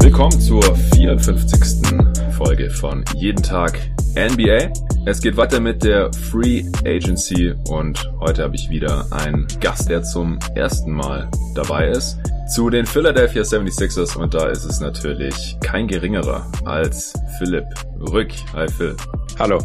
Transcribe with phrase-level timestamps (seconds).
[0.00, 1.98] Willkommen zur 54.
[2.32, 3.78] Folge von Jeden Tag
[4.14, 4.72] NBA.
[5.06, 10.02] Es geht weiter mit der Free Agency und heute habe ich wieder einen Gast, der
[10.02, 12.18] zum ersten Mal dabei ist.
[12.54, 17.66] Zu den Philadelphia 76ers und da ist es natürlich kein geringerer als Philipp
[17.98, 18.30] Rück.
[18.52, 18.96] Hi Phil.
[19.38, 19.58] Hallo.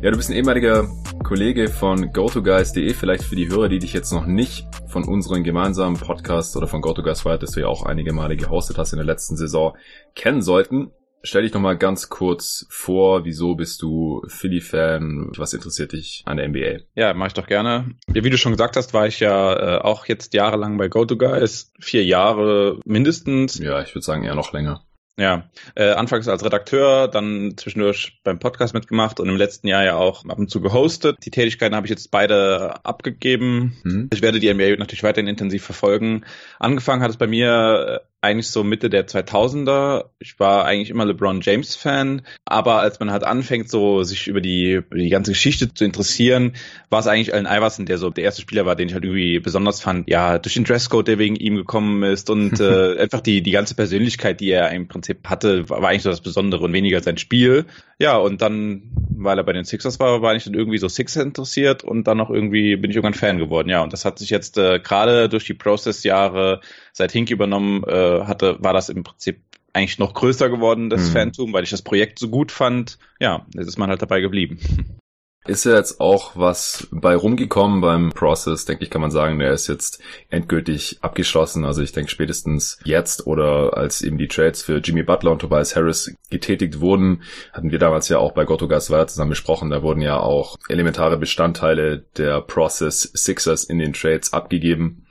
[0.00, 0.88] Ja, du bist ein ehemaliger
[1.24, 2.92] Kollege von GoToGuys.de.
[2.92, 6.82] Vielleicht für die Hörer, die dich jetzt noch nicht von unserem gemeinsamen Podcast oder von
[6.82, 9.76] GoToGuys Fire, das du ja auch einige Male gehostet hast in der letzten Saison,
[10.14, 10.90] kennen sollten.
[11.24, 15.32] Stell dich noch mal ganz kurz vor, wieso bist du Philly-Fan?
[15.36, 16.84] Was interessiert dich an der NBA?
[16.94, 17.94] Ja, mache ich doch gerne.
[18.12, 21.72] Ja, wie du schon gesagt hast, war ich ja äh, auch jetzt jahrelang bei GoToGuys,
[21.78, 23.58] vier Jahre mindestens.
[23.58, 24.84] Ja, ich würde sagen eher noch länger.
[25.18, 29.96] Ja, äh, anfangs als Redakteur, dann zwischendurch beim Podcast mitgemacht und im letzten Jahr ja
[29.96, 31.18] auch ab und zu gehostet.
[31.24, 33.76] Die Tätigkeiten habe ich jetzt beide abgegeben.
[33.84, 34.08] Mhm.
[34.12, 36.24] Ich werde die NBA natürlich weiterhin intensiv verfolgen.
[36.58, 40.04] Angefangen hat es bei mir äh, eigentlich so Mitte der 2000er.
[40.20, 44.40] Ich war eigentlich immer LeBron James Fan, aber als man halt anfängt, so sich über
[44.40, 46.52] die, über die ganze Geschichte zu interessieren,
[46.88, 49.40] war es eigentlich Allen Iverson, der so der erste Spieler war, den ich halt irgendwie
[49.40, 50.08] besonders fand.
[50.08, 53.74] Ja, durch den Dresscode, der wegen ihm gekommen ist und äh, einfach die die ganze
[53.74, 57.66] Persönlichkeit, die er im Prinzip hatte, war, eigentlich so das Besondere und weniger sein Spiel.
[57.98, 61.24] Ja, und dann, weil er bei den Sixers war, war ich dann irgendwie so Sixers
[61.24, 63.68] interessiert und dann auch irgendwie bin ich irgendwann Fan geworden.
[63.68, 66.60] Ja, und das hat sich jetzt äh, gerade durch die Process-Jahre
[66.92, 69.40] seit Hink übernommen äh, hatte, war das im Prinzip
[69.72, 71.12] eigentlich noch größer geworden, das mhm.
[71.12, 72.98] Phantom, weil ich das Projekt so gut fand.
[73.20, 74.58] Ja, jetzt ist man halt dabei geblieben.
[75.44, 79.50] Ist ja jetzt auch was bei rumgekommen beim Process, denke ich, kann man sagen, der
[79.50, 80.00] ist jetzt
[80.30, 81.64] endgültig abgeschlossen.
[81.64, 85.74] Also ich denke spätestens jetzt oder als eben die Trades für Jimmy Butler und Tobias
[85.74, 89.70] Harris getätigt wurden, hatten wir damals ja auch bei Gotto Gasweier zusammen besprochen.
[89.70, 95.06] Da wurden ja auch elementare Bestandteile der Process Sixers in den Trades abgegeben.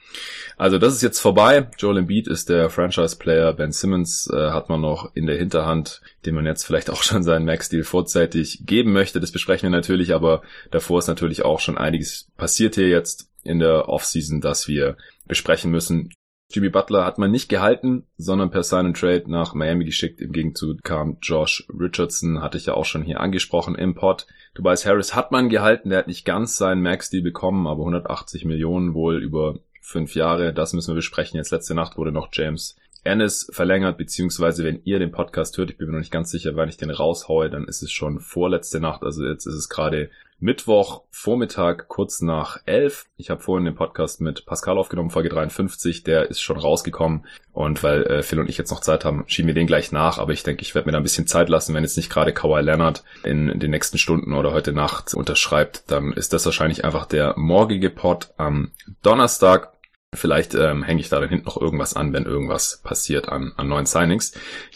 [0.58, 1.68] Also das ist jetzt vorbei.
[1.78, 3.54] Joel Embiid ist der Franchise-Player.
[3.54, 7.24] Ben Simmons äh, hat man noch in der Hinterhand, dem man jetzt vielleicht auch schon
[7.24, 9.20] seinen Max-Deal vorzeitig geben möchte.
[9.20, 13.60] Das besprechen wir natürlich, aber davor ist natürlich auch schon einiges passiert hier jetzt in
[13.60, 16.12] der Offseason, dass wir besprechen müssen.
[16.54, 20.20] Jimmy Butler hat man nicht gehalten, sondern per Sign and Trade nach Miami geschickt.
[20.20, 24.28] Im Gegenzug kam Josh Richardson, hatte ich ja auch schon hier angesprochen im Pod.
[24.54, 28.94] Tobias Harris hat man gehalten, der hat nicht ganz seinen Max-Deal bekommen, aber 180 Millionen
[28.94, 30.54] wohl über fünf Jahre.
[30.54, 31.38] Das müssen wir besprechen.
[31.38, 35.78] Jetzt letzte Nacht wurde noch James Ennis verlängert, beziehungsweise wenn ihr den Podcast hört, ich
[35.78, 38.80] bin mir noch nicht ganz sicher, wann ich den raushaue, dann ist es schon vorletzte
[38.80, 39.02] Nacht.
[39.02, 40.12] Also jetzt ist es gerade
[40.42, 43.06] Mittwoch, Vormittag, kurz nach elf.
[43.16, 47.28] Ich habe vorhin den Podcast mit Pascal aufgenommen, Folge 53, der ist schon rausgekommen.
[47.54, 50.18] Und weil äh, Phil und ich jetzt noch Zeit haben, schieben wir den gleich nach.
[50.18, 52.34] Aber ich denke, ich werde mir da ein bisschen Zeit lassen, wenn jetzt nicht gerade
[52.34, 56.84] Kawhi Leonard in, in den nächsten Stunden oder heute Nacht unterschreibt, dann ist das wahrscheinlich
[56.86, 58.72] einfach der morgige Pod am
[59.04, 59.72] Donnerstag.
[60.14, 63.70] Vielleicht ähm, hänge ich da dann hinten noch irgendwas an, wenn irgendwas passiert an, an
[63.70, 64.34] neuen Signings.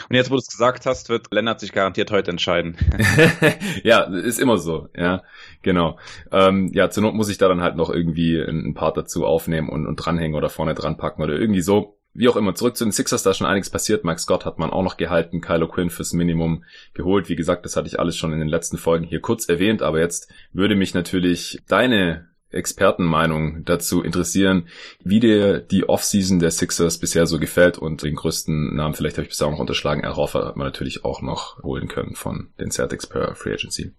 [0.07, 2.78] Und jetzt, wo du es gesagt hast, wird Lennart sich garantiert heute entscheiden.
[3.84, 5.23] ja, ist immer so, ja,
[5.62, 6.00] genau.
[6.31, 9.68] Ähm, ja, zur Not muss ich da dann halt noch irgendwie einen Part dazu aufnehmen
[9.68, 12.00] und, und dranhängen oder vorne dran packen oder irgendwie so.
[12.13, 14.06] Wie auch immer, zurück zu den Sixers, da ist schon einiges passiert.
[14.06, 16.63] Mike Scott hat man auch noch gehalten, Kylo Quinn fürs Minimum
[16.94, 17.28] geholt.
[17.28, 20.00] Wie gesagt, das hatte ich alles schon in den letzten Folgen hier kurz erwähnt, aber
[20.00, 24.67] jetzt würde mich natürlich deine Expertenmeinung dazu interessieren,
[25.03, 29.23] wie dir die Offseason der Sixers bisher so gefällt und den größten Namen vielleicht habe
[29.23, 30.03] ich bisher auch noch unterschlagen.
[30.03, 33.91] Al Horford hat man natürlich auch noch holen können von den Celtics per Free Agency.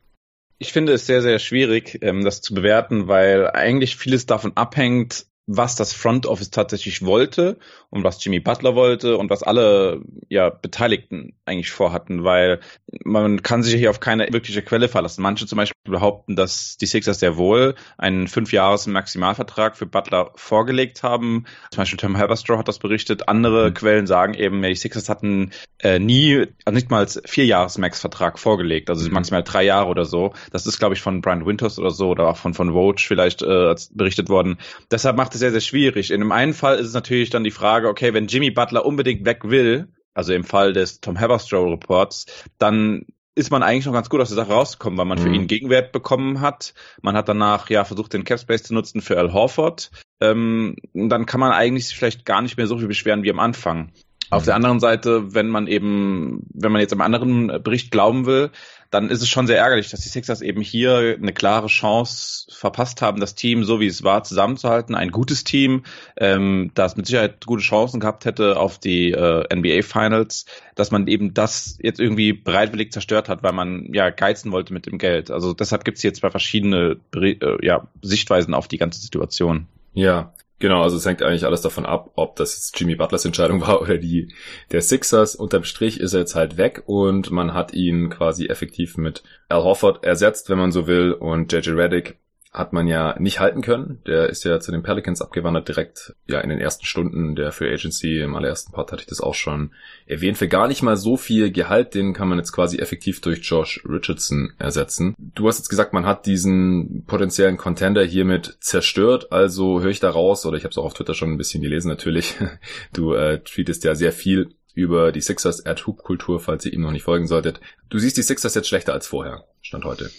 [0.58, 5.26] Ich finde es sehr, sehr schwierig, ähm, das zu bewerten, weil eigentlich vieles davon abhängt,
[5.46, 7.58] was das Front Office tatsächlich wollte
[7.90, 12.60] und was Jimmy Butler wollte und was alle ja Beteiligten eigentlich vorhatten, weil
[13.04, 15.22] man kann sich hier auf keine wirkliche Quelle verlassen.
[15.22, 21.04] Manche zum Beispiel behaupten, dass die Sixers sehr wohl einen fünfjahres Maximalvertrag für Butler vorgelegt
[21.04, 21.44] haben.
[21.70, 23.28] Zum Beispiel Tom Haberstroh hat das berichtet.
[23.28, 23.74] Andere mhm.
[23.74, 28.90] Quellen sagen eben, die Sixers hatten äh, nie, also nicht mal als vierjahres Max-Vertrag vorgelegt,
[28.90, 29.14] also mhm.
[29.14, 30.32] maximal drei Jahre oder so.
[30.50, 33.42] Das ist, glaube ich, von Brian Winters oder so oder auch von von Vogue vielleicht
[33.42, 34.58] äh, berichtet worden.
[34.90, 36.10] Deshalb macht sehr, sehr schwierig.
[36.10, 39.24] In dem einen Fall ist es natürlich dann die Frage, okay, wenn Jimmy Butler unbedingt
[39.24, 42.26] weg will, also im Fall des Tom Haberstroh Reports,
[42.58, 45.22] dann ist man eigentlich noch ganz gut aus der Sache rausgekommen, weil man mhm.
[45.22, 46.72] für ihn Gegenwert bekommen hat.
[47.02, 49.90] Man hat danach ja versucht, den Capspace zu nutzen für Al Horford.
[50.20, 53.92] Ähm, dann kann man eigentlich vielleicht gar nicht mehr so viel beschweren wie am Anfang.
[54.28, 58.50] Auf der anderen Seite, wenn man eben, wenn man jetzt einem anderen Bericht glauben will,
[58.90, 63.02] dann ist es schon sehr ärgerlich, dass die Sixers eben hier eine klare Chance verpasst
[63.02, 64.94] haben, das Team so wie es war zusammenzuhalten.
[64.94, 65.84] Ein gutes Team,
[66.16, 71.06] ähm, das mit Sicherheit gute Chancen gehabt hätte auf die äh, NBA Finals, dass man
[71.06, 75.30] eben das jetzt irgendwie bereitwillig zerstört hat, weil man ja geizen wollte mit dem Geld.
[75.30, 79.66] Also deshalb gibt es hier zwei verschiedene äh, ja, Sichtweisen auf die ganze Situation.
[79.94, 83.60] Ja, Genau, also es hängt eigentlich alles davon ab, ob das jetzt Jimmy Butlers Entscheidung
[83.66, 84.32] war oder die
[84.72, 85.34] der Sixers.
[85.34, 89.62] Unterm Strich ist er jetzt halt weg und man hat ihn quasi effektiv mit Al
[89.62, 92.18] Horford ersetzt, wenn man so will, und JJ Reddick
[92.56, 94.00] hat man ja nicht halten können.
[94.06, 97.70] Der ist ja zu den Pelicans abgewandert, direkt ja in den ersten Stunden der Free
[97.70, 98.20] Agency.
[98.20, 99.72] Im allerersten Part hatte ich das auch schon
[100.06, 100.38] erwähnt.
[100.38, 103.84] Für gar nicht mal so viel Gehalt, den kann man jetzt quasi effektiv durch Josh
[103.86, 105.14] Richardson ersetzen.
[105.18, 109.32] Du hast jetzt gesagt, man hat diesen potenziellen Contender hiermit zerstört.
[109.32, 111.62] Also höre ich da raus, oder ich habe es auch auf Twitter schon ein bisschen
[111.62, 112.36] gelesen natürlich.
[112.92, 117.02] Du äh, tweetest ja sehr viel über die Sixers Ad-Hoop-Kultur, falls ihr ihm noch nicht
[117.02, 117.60] folgen solltet.
[117.90, 120.10] Du siehst die Sixers jetzt schlechter als vorher, Stand heute.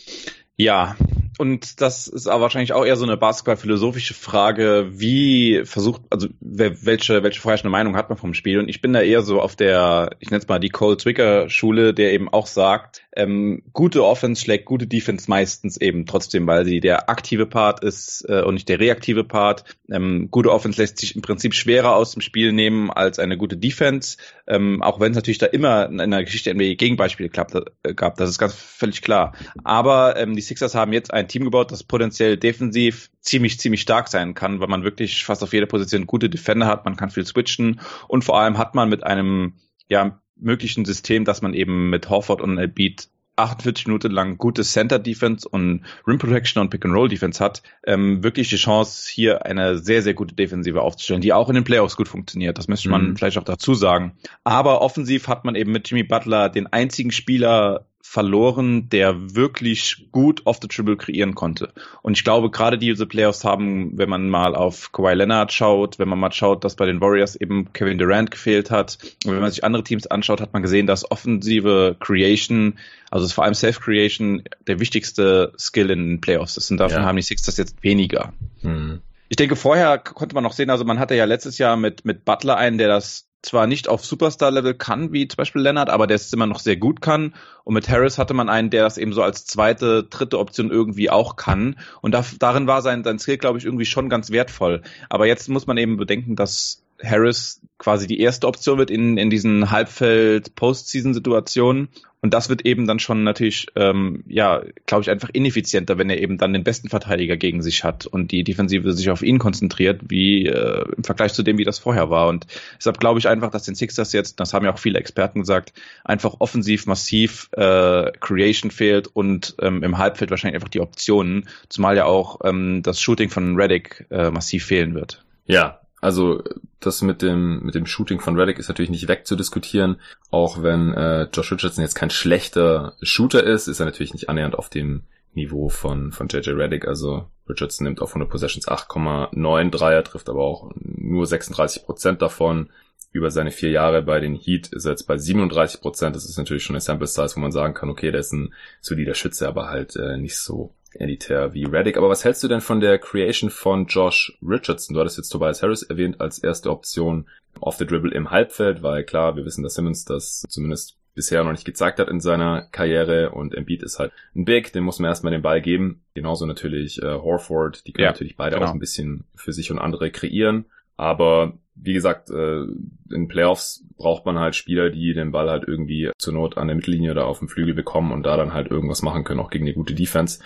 [0.58, 0.96] Ja,
[1.38, 7.22] und das ist aber wahrscheinlich auch eher so eine basketball-philosophische Frage, wie versucht, also welche,
[7.22, 8.60] welche vorherrschende Meinung hat man vom Spiel?
[8.60, 11.94] Und ich bin da eher so auf der, ich nenne es mal die Cole Zwicker-Schule,
[11.94, 16.80] der eben auch sagt, ähm, gute Offense schlägt gute Defense meistens eben trotzdem, weil sie
[16.80, 19.64] der aktive Part ist äh, und nicht der reaktive Part.
[19.92, 23.58] Ähm, gute Offense lässt sich im Prinzip schwerer aus dem Spiel nehmen als eine gute
[23.58, 24.18] Defense,
[24.48, 28.18] ähm, auch wenn es natürlich da immer in der Geschichte NBA Gegenbeispiele klappt, äh, gab,
[28.18, 29.34] das ist ganz völlig klar.
[29.64, 34.08] Aber ähm, die Sixers haben jetzt ein Team gebaut, das potenziell defensiv ziemlich, ziemlich stark
[34.08, 37.26] sein kann, weil man wirklich fast auf jeder Position gute Defender hat, man kann viel
[37.26, 39.54] switchen und vor allem hat man mit einem
[39.88, 45.00] ja, möglichen System, dass man eben mit Horford und Embiid 48 Minuten lang gute Center
[45.00, 49.46] Defense und Rim Protection und Pick and Roll Defense hat, ähm, wirklich die Chance, hier
[49.46, 52.58] eine sehr, sehr gute Defensive aufzustellen, die auch in den Playoffs gut funktioniert.
[52.58, 53.16] Das müsste man mhm.
[53.16, 54.18] vielleicht auch dazu sagen.
[54.44, 60.46] Aber offensiv hat man eben mit Jimmy Butler den einzigen Spieler verloren, der wirklich gut
[60.46, 61.74] off the dribble kreieren konnte.
[62.02, 66.08] Und ich glaube, gerade diese Playoffs haben, wenn man mal auf Kawhi Leonard schaut, wenn
[66.08, 69.52] man mal schaut, dass bei den Warriors eben Kevin Durant gefehlt hat, und wenn man
[69.52, 72.80] sich andere Teams anschaut, hat man gesehen, dass offensive Creation,
[73.12, 76.72] also vor allem Self-Creation, der wichtigste Skill in den Playoffs ist.
[76.72, 77.06] Und davon ja.
[77.06, 78.32] haben die Sixers jetzt weniger.
[78.62, 79.02] Mhm.
[79.28, 82.24] Ich denke, vorher konnte man noch sehen, also man hatte ja letztes Jahr mit, mit
[82.24, 86.16] Butler einen, der das zwar nicht auf Superstar-Level kann, wie zum Beispiel Leonard, aber der
[86.16, 87.34] es immer noch sehr gut kann.
[87.64, 91.10] Und mit Harris hatte man einen, der das eben so als zweite, dritte Option irgendwie
[91.10, 91.78] auch kann.
[92.02, 94.82] Und da, darin war sein, sein Skill, glaube ich, irgendwie schon ganz wertvoll.
[95.10, 99.30] Aber jetzt muss man eben bedenken, dass Harris quasi die erste Option wird in, in
[99.30, 101.90] diesen Halbfeld-Postseason-Situationen.
[102.20, 106.20] Und das wird eben dann schon natürlich, ähm, ja, glaube ich, einfach ineffizienter, wenn er
[106.20, 110.02] eben dann den besten Verteidiger gegen sich hat und die Defensive sich auf ihn konzentriert,
[110.08, 112.28] wie äh, im Vergleich zu dem, wie das vorher war.
[112.28, 112.48] Und
[112.78, 115.74] deshalb glaube ich einfach, dass den Sixers jetzt, das haben ja auch viele Experten gesagt,
[116.04, 121.96] einfach offensiv massiv äh, Creation fehlt und ähm, im Halbfeld wahrscheinlich einfach die Optionen, zumal
[121.96, 125.24] ja auch ähm, das Shooting von Reddick äh, massiv fehlen wird.
[125.46, 126.42] Ja, also
[126.80, 129.98] das mit dem mit dem Shooting von Reddick ist natürlich nicht wegzudiskutieren.
[130.32, 134.56] Auch wenn äh, Josh Richardson jetzt kein schlechter Shooter ist, ist er natürlich nicht annähernd
[134.56, 136.88] auf dem Niveau von von JJ Reddick.
[136.88, 142.70] Also Richardson nimmt auf 100 Possessions 8,9 Dreier, trifft aber auch nur 36 Prozent davon.
[143.12, 146.16] Über seine vier Jahre bei den Heat ist er jetzt bei 37 Prozent.
[146.16, 148.54] Das ist natürlich schon eine Sample Size, wo man sagen kann, okay, der ist ein
[148.80, 151.98] solider Schütze, aber halt äh, nicht so elitär wie Reddick.
[151.98, 154.94] Aber was hältst du denn von der Creation von Josh Richardson?
[154.94, 157.28] Du hattest jetzt Tobias Harris erwähnt als erste Option
[157.60, 161.52] off the dribble im Halbfeld, weil klar, wir wissen, dass Simmons das zumindest bisher noch
[161.52, 165.10] nicht gezeigt hat in seiner Karriere und Embiid ist halt ein Big, den muss man
[165.10, 166.04] erstmal den Ball geben.
[166.14, 168.68] Genauso natürlich äh, Horford, die können ja, natürlich beide genau.
[168.68, 170.66] auch ein bisschen für sich und andere kreieren.
[170.96, 172.64] Aber wie gesagt, äh,
[173.12, 176.76] in Playoffs braucht man halt Spieler, die den Ball halt irgendwie zur Not an der
[176.76, 179.66] Mittellinie oder auf dem Flügel bekommen und da dann halt irgendwas machen können, auch gegen
[179.66, 180.40] eine gute Defense.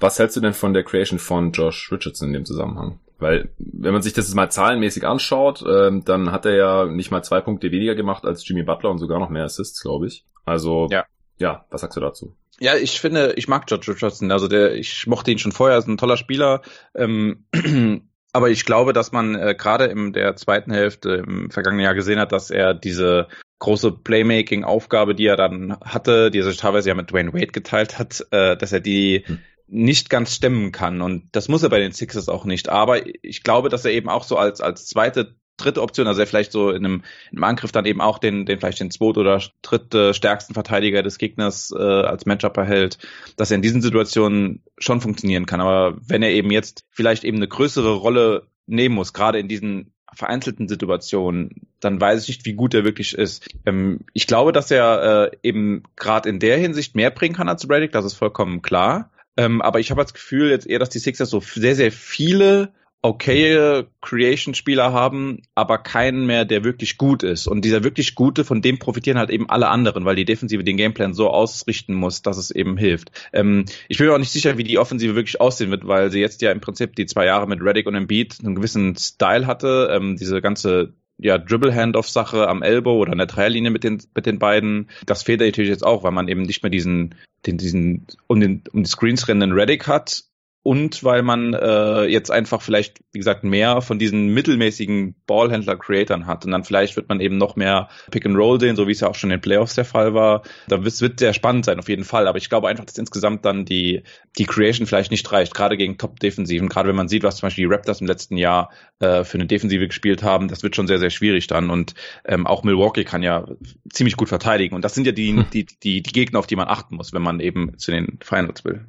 [0.00, 3.00] Was hältst du denn von der Creation von Josh Richardson in dem Zusammenhang?
[3.18, 7.22] Weil, wenn man sich das mal zahlenmäßig anschaut, ähm, dann hat er ja nicht mal
[7.22, 10.24] zwei Punkte weniger gemacht als Jimmy Butler und sogar noch mehr Assists, glaube ich.
[10.44, 11.04] Also, ja.
[11.38, 12.36] ja, was sagst du dazu?
[12.60, 14.32] Ja, ich finde, ich mag George Richardson.
[14.32, 16.62] Also der, ich mochte ihn schon vorher, ist ein toller Spieler.
[16.94, 17.44] Ähm,
[18.32, 22.18] Aber ich glaube, dass man äh, gerade in der zweiten Hälfte im vergangenen Jahr gesehen
[22.18, 26.94] hat, dass er diese große Playmaking-Aufgabe, die er dann hatte, die er sich teilweise ja
[26.94, 29.38] mit Dwayne Wade geteilt hat, äh, dass er die hm.
[29.66, 31.00] nicht ganz stemmen kann.
[31.00, 32.68] Und das muss er bei den Sixers auch nicht.
[32.68, 36.26] Aber ich glaube, dass er eben auch so als, als zweite dritte Option, also er
[36.26, 39.18] vielleicht so in einem, in einem Angriff dann eben auch den, den vielleicht den zweit-
[39.18, 42.98] oder dritte stärksten Verteidiger des Gegners äh, als Matchup erhält,
[43.36, 45.60] dass er in diesen Situationen schon funktionieren kann.
[45.60, 49.92] Aber wenn er eben jetzt vielleicht eben eine größere Rolle nehmen muss, gerade in diesen
[50.14, 53.46] vereinzelten Situationen, dann weiß ich nicht, wie gut er wirklich ist.
[53.66, 57.68] Ähm, ich glaube, dass er äh, eben gerade in der Hinsicht mehr bringen kann als
[57.68, 59.10] Reddick, das ist vollkommen klar.
[59.36, 62.72] Ähm, aber ich habe das Gefühl jetzt eher, dass die Sixers so sehr, sehr viele
[63.02, 67.46] okay Creation-Spieler haben, aber keinen mehr, der wirklich gut ist.
[67.46, 70.76] Und dieser wirklich Gute, von dem profitieren halt eben alle anderen, weil die Defensive den
[70.76, 73.12] Gameplan so ausrichten muss, dass es eben hilft.
[73.32, 76.20] Ähm, ich bin mir auch nicht sicher, wie die Offensive wirklich aussehen wird, weil sie
[76.20, 79.90] jetzt ja im Prinzip die zwei Jahre mit Reddick und Embiid einen gewissen Style hatte.
[79.92, 84.38] Ähm, diese ganze ja, Dribble-Handoff-Sache am Elbow oder an der Dreierlinie mit den, mit den
[84.38, 84.88] beiden.
[85.06, 87.14] Das fehlt natürlich jetzt auch, weil man eben nicht mehr diesen,
[87.46, 90.27] den, diesen um, den, um die Screens rennenden Reddick hat
[90.68, 96.44] und weil man äh, jetzt einfach vielleicht, wie gesagt, mehr von diesen mittelmäßigen Ballhändler-Creatern hat
[96.44, 99.00] und dann vielleicht wird man eben noch mehr Pick and Roll sehen, so wie es
[99.00, 100.42] ja auch schon in den Playoffs der Fall war.
[100.68, 102.28] Da wird, wird sehr spannend sein, auf jeden Fall.
[102.28, 104.02] Aber ich glaube einfach, dass insgesamt dann die,
[104.36, 106.68] die Creation vielleicht nicht reicht, gerade gegen Top-Defensiven.
[106.68, 109.46] Gerade wenn man sieht, was zum Beispiel die Raptors im letzten Jahr äh, für eine
[109.46, 111.70] Defensive gespielt haben, das wird schon sehr, sehr schwierig dann.
[111.70, 111.94] Und
[112.26, 113.46] ähm, auch Milwaukee kann ja
[113.90, 114.74] ziemlich gut verteidigen.
[114.74, 115.46] Und das sind ja die, hm.
[115.50, 118.66] die, die, die Gegner, auf die man achten muss, wenn man eben zu den Finals
[118.66, 118.84] will.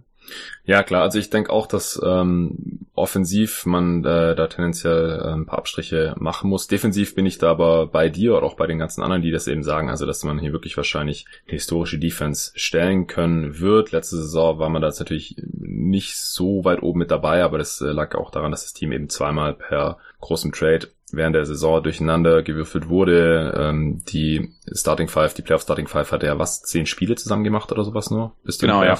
[0.66, 1.02] Ja, klar.
[1.02, 6.16] Also ich denke auch, dass ähm, offensiv man äh, da tendenziell äh, ein paar Abstriche
[6.20, 6.68] machen muss.
[6.68, 9.48] Defensiv bin ich da aber bei dir oder auch bei den ganzen anderen, die das
[9.48, 9.90] eben sagen.
[9.90, 13.92] Also dass man hier wirklich wahrscheinlich eine historische Defense stellen können wird.
[13.92, 17.82] Letzte Saison war man da jetzt natürlich nicht so weit oben mit dabei, aber das
[17.82, 21.82] äh, lag auch daran, dass das Team eben zweimal per großem Trade während der Saison
[21.82, 23.54] durcheinander gewürfelt wurde.
[23.58, 27.72] Ähm, die Starting Five, die Playoff Starting Five hat ja was, zehn Spiele zusammen gemacht
[27.72, 28.34] oder sowas nur?
[28.44, 28.94] Bis genau, ja.
[28.94, 28.98] ja.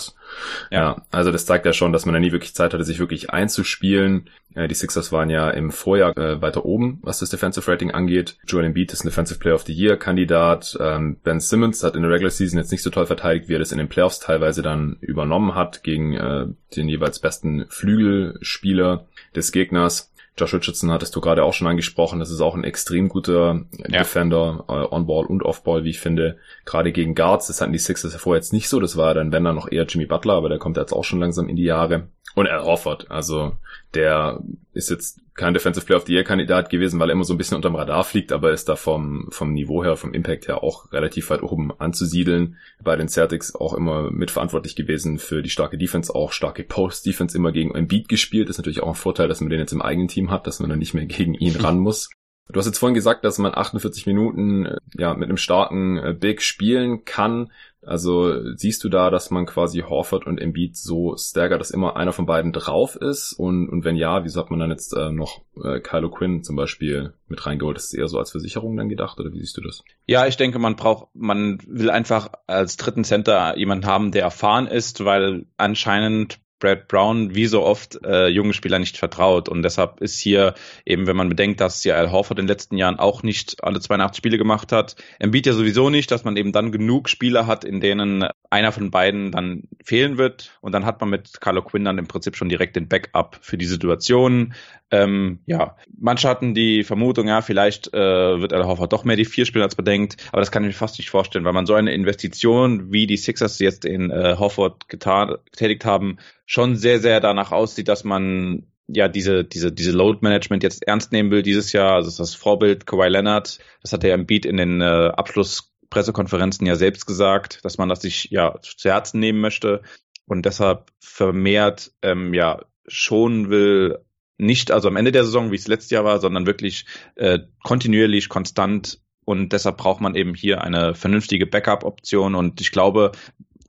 [0.72, 1.06] ja.
[1.12, 4.30] Also das zeigt ja schon, dass man da nie wirklich Zeit hatte, sich wirklich einzuspielen.
[4.56, 8.38] Äh, die Sixers waren ja im Vorjahr äh, weiter oben, was das Defensive Rating angeht.
[8.48, 10.78] Joel Embiid ist ein Defensive Player of the Year Kandidat.
[10.80, 13.60] Ähm, ben Simmons hat in der Regular Season jetzt nicht so toll verteidigt, wie er
[13.60, 19.52] das in den Playoffs teilweise dann übernommen hat gegen äh, den jeweils besten Flügelspieler des
[19.52, 20.12] Gegners.
[20.40, 22.20] Josh Richardson hattest du gerade auch schon angesprochen.
[22.20, 24.00] Das ist auch ein extrem guter ja.
[24.00, 26.38] Defender, äh, On-Ball und Off-Ball, wie ich finde.
[26.66, 28.80] Gerade gegen Guards, das hatten die Sixers ja vorher jetzt nicht so.
[28.80, 31.20] Das war dann, wenn dann noch eher Jimmy Butler, aber der kommt jetzt auch schon
[31.20, 32.08] langsam in die Jahre.
[32.36, 33.54] Und Al Horford, also
[33.94, 34.40] der
[34.74, 37.38] ist jetzt kein Defensive Player of the Year Kandidat gewesen, weil er immer so ein
[37.38, 40.92] bisschen unterm Radar fliegt, aber ist da vom, vom Niveau her, vom Impact her auch
[40.92, 42.58] relativ weit oben anzusiedeln.
[42.84, 47.52] Bei den Celtics auch immer mitverantwortlich gewesen für die starke Defense, auch starke Post-Defense immer
[47.52, 48.50] gegen Embiid gespielt.
[48.50, 50.60] Das ist natürlich auch ein Vorteil, dass man den jetzt im eigenen Team hat, dass
[50.60, 52.10] man dann nicht mehr gegen ihn ran muss.
[52.52, 56.16] Du hast jetzt vorhin gesagt, dass man 48 Minuten äh, ja mit einem starken äh,
[56.20, 57.52] Big spielen kann.
[57.86, 62.12] Also siehst du da, dass man quasi Horford und Embiid so staggert, dass immer einer
[62.12, 63.34] von beiden drauf ist?
[63.34, 66.56] Und, und wenn ja, wieso hat man dann jetzt äh, noch äh, Kylo Quinn zum
[66.56, 67.78] Beispiel mit reingeholt?
[67.78, 69.84] Ist es eher so als Versicherung dann gedacht oder wie siehst du das?
[70.06, 74.68] Ja, ich denke, man braucht, man will einfach als dritten Center jemanden haben, der erfahren
[74.68, 79.50] ist, weil anscheinend Brad Brown wie so oft äh, jungen Spieler nicht vertraut.
[79.50, 80.54] Und deshalb ist hier
[80.86, 83.80] eben, wenn man bedenkt, dass ja Al Horford in den letzten Jahren auch nicht alle
[83.80, 87.64] 82 Spiele gemacht hat, Embiid ja sowieso nicht, dass man eben dann genug Spieler hat,
[87.64, 90.58] in denen einer von beiden dann fehlen wird.
[90.62, 93.58] Und dann hat man mit Carlo Quinn dann im Prinzip schon direkt den Backup für
[93.58, 94.54] die Situation.
[94.92, 99.26] Ähm, ja, manche hatten die Vermutung, ja, vielleicht äh, wird Al Horford doch mehr die
[99.26, 100.18] vier spielen, als man denkt.
[100.32, 103.18] Aber das kann ich mir fast nicht vorstellen, weil man so eine Investition, wie die
[103.18, 106.18] Sixers jetzt in äh, Horford getan, getätigt haben,
[106.50, 111.12] schon sehr, sehr danach aussieht, dass man ja diese diese diese Load Management jetzt ernst
[111.12, 111.94] nehmen will dieses Jahr.
[111.94, 116.76] Also das Vorbild Kawhi Leonard, das hat er im Beat in den äh, Abschlusspressekonferenzen ja
[116.76, 119.84] selbst gesagt, dass man das sich ja zu Herzen nehmen möchte
[120.26, 124.00] und deshalb vermehrt ähm, ja schon will
[124.40, 128.28] nicht also am Ende der Saison, wie es letztes Jahr war, sondern wirklich äh, kontinuierlich
[128.28, 133.12] konstant und deshalb braucht man eben hier eine vernünftige Backup-Option und ich glaube,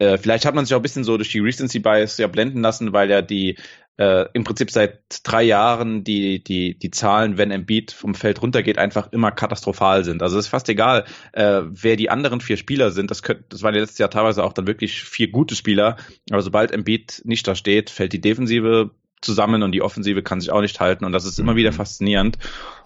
[0.01, 2.63] äh, vielleicht hat man sich auch ein bisschen so durch die Recency Bias ja blenden
[2.63, 3.57] lassen, weil ja die
[3.99, 8.79] äh, im Prinzip seit drei Jahren die, die, die Zahlen, wenn Embiid vom Feld runtergeht,
[8.79, 10.23] einfach immer katastrophal sind.
[10.23, 13.11] Also es ist fast egal, äh, wer die anderen vier Spieler sind.
[13.11, 15.97] Das, könnt, das waren ja letztes Jahr teilweise auch dann wirklich vier gute Spieler.
[16.31, 20.51] Aber sobald Embiid nicht da steht, fällt die Defensive zusammen und die Offensive kann sich
[20.51, 21.05] auch nicht halten.
[21.05, 21.77] Und das ist immer wieder mhm.
[21.77, 22.39] faszinierend.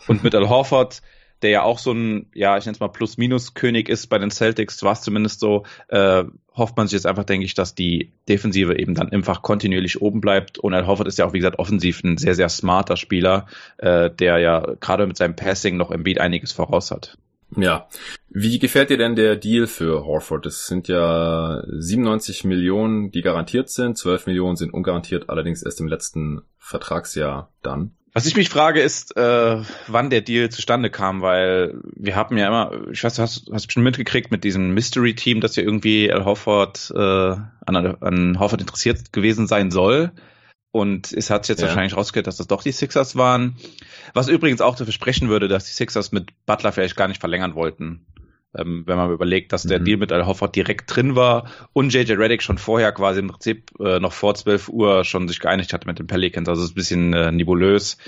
[0.09, 1.01] Und mit Al Horford
[1.45, 4.83] der ja auch so ein, ja, ich nenne es mal Plus-Minus-König ist bei den Celtics,
[4.83, 6.25] war es zumindest so, äh,
[6.55, 10.23] hofft man sich jetzt einfach, denke ich, dass die Defensive eben dann einfach kontinuierlich oben
[10.23, 10.59] bleibt.
[10.59, 13.47] Und Al Hoffert ist ja auch, wie gesagt, offensiv ein sehr, sehr smarter Spieler,
[13.77, 17.19] äh, der ja gerade mit seinem Passing noch im Beat einiges voraus hat.
[17.57, 17.89] Ja.
[18.31, 20.47] Wie gefällt dir denn der Deal für Horford?
[20.47, 23.99] Es sind ja 97 Millionen, die garantiert sind.
[23.99, 27.93] 12 Millionen sind ungarantiert, allerdings erst im letzten Vertragsjahr dann.
[28.15, 29.57] Was ich mich frage, ist, äh,
[29.89, 33.67] wann der Deal zustande kam, weil wir haben ja immer, ich weiß, du hast, hast
[33.67, 39.13] bestimmt mitgekriegt mit diesem Mystery-Team, dass ja irgendwie Al Hofford äh, an, an Hofford interessiert
[39.13, 40.13] gewesen sein soll.
[40.71, 41.69] und es hat sich jetzt Ja.
[41.69, 43.57] wahrscheinlich rausgehört, dass das doch die Sixers waren.
[44.13, 47.55] Was übrigens auch zu versprechen würde, dass die Sixers mit Butler vielleicht gar nicht verlängern
[47.57, 48.07] wollten.
[48.57, 49.85] Ähm, wenn man überlegt, dass der Mhm.
[49.85, 53.71] Deal mit Al Hofford direkt drin war und JJ Reddick schon vorher quasi im Prinzip
[53.81, 56.49] äh, noch vor 12 Uhr schon sich geeinigt hatte mit den Pelicans.
[56.49, 57.99] Also es ist ein bisschen äh, nebulös.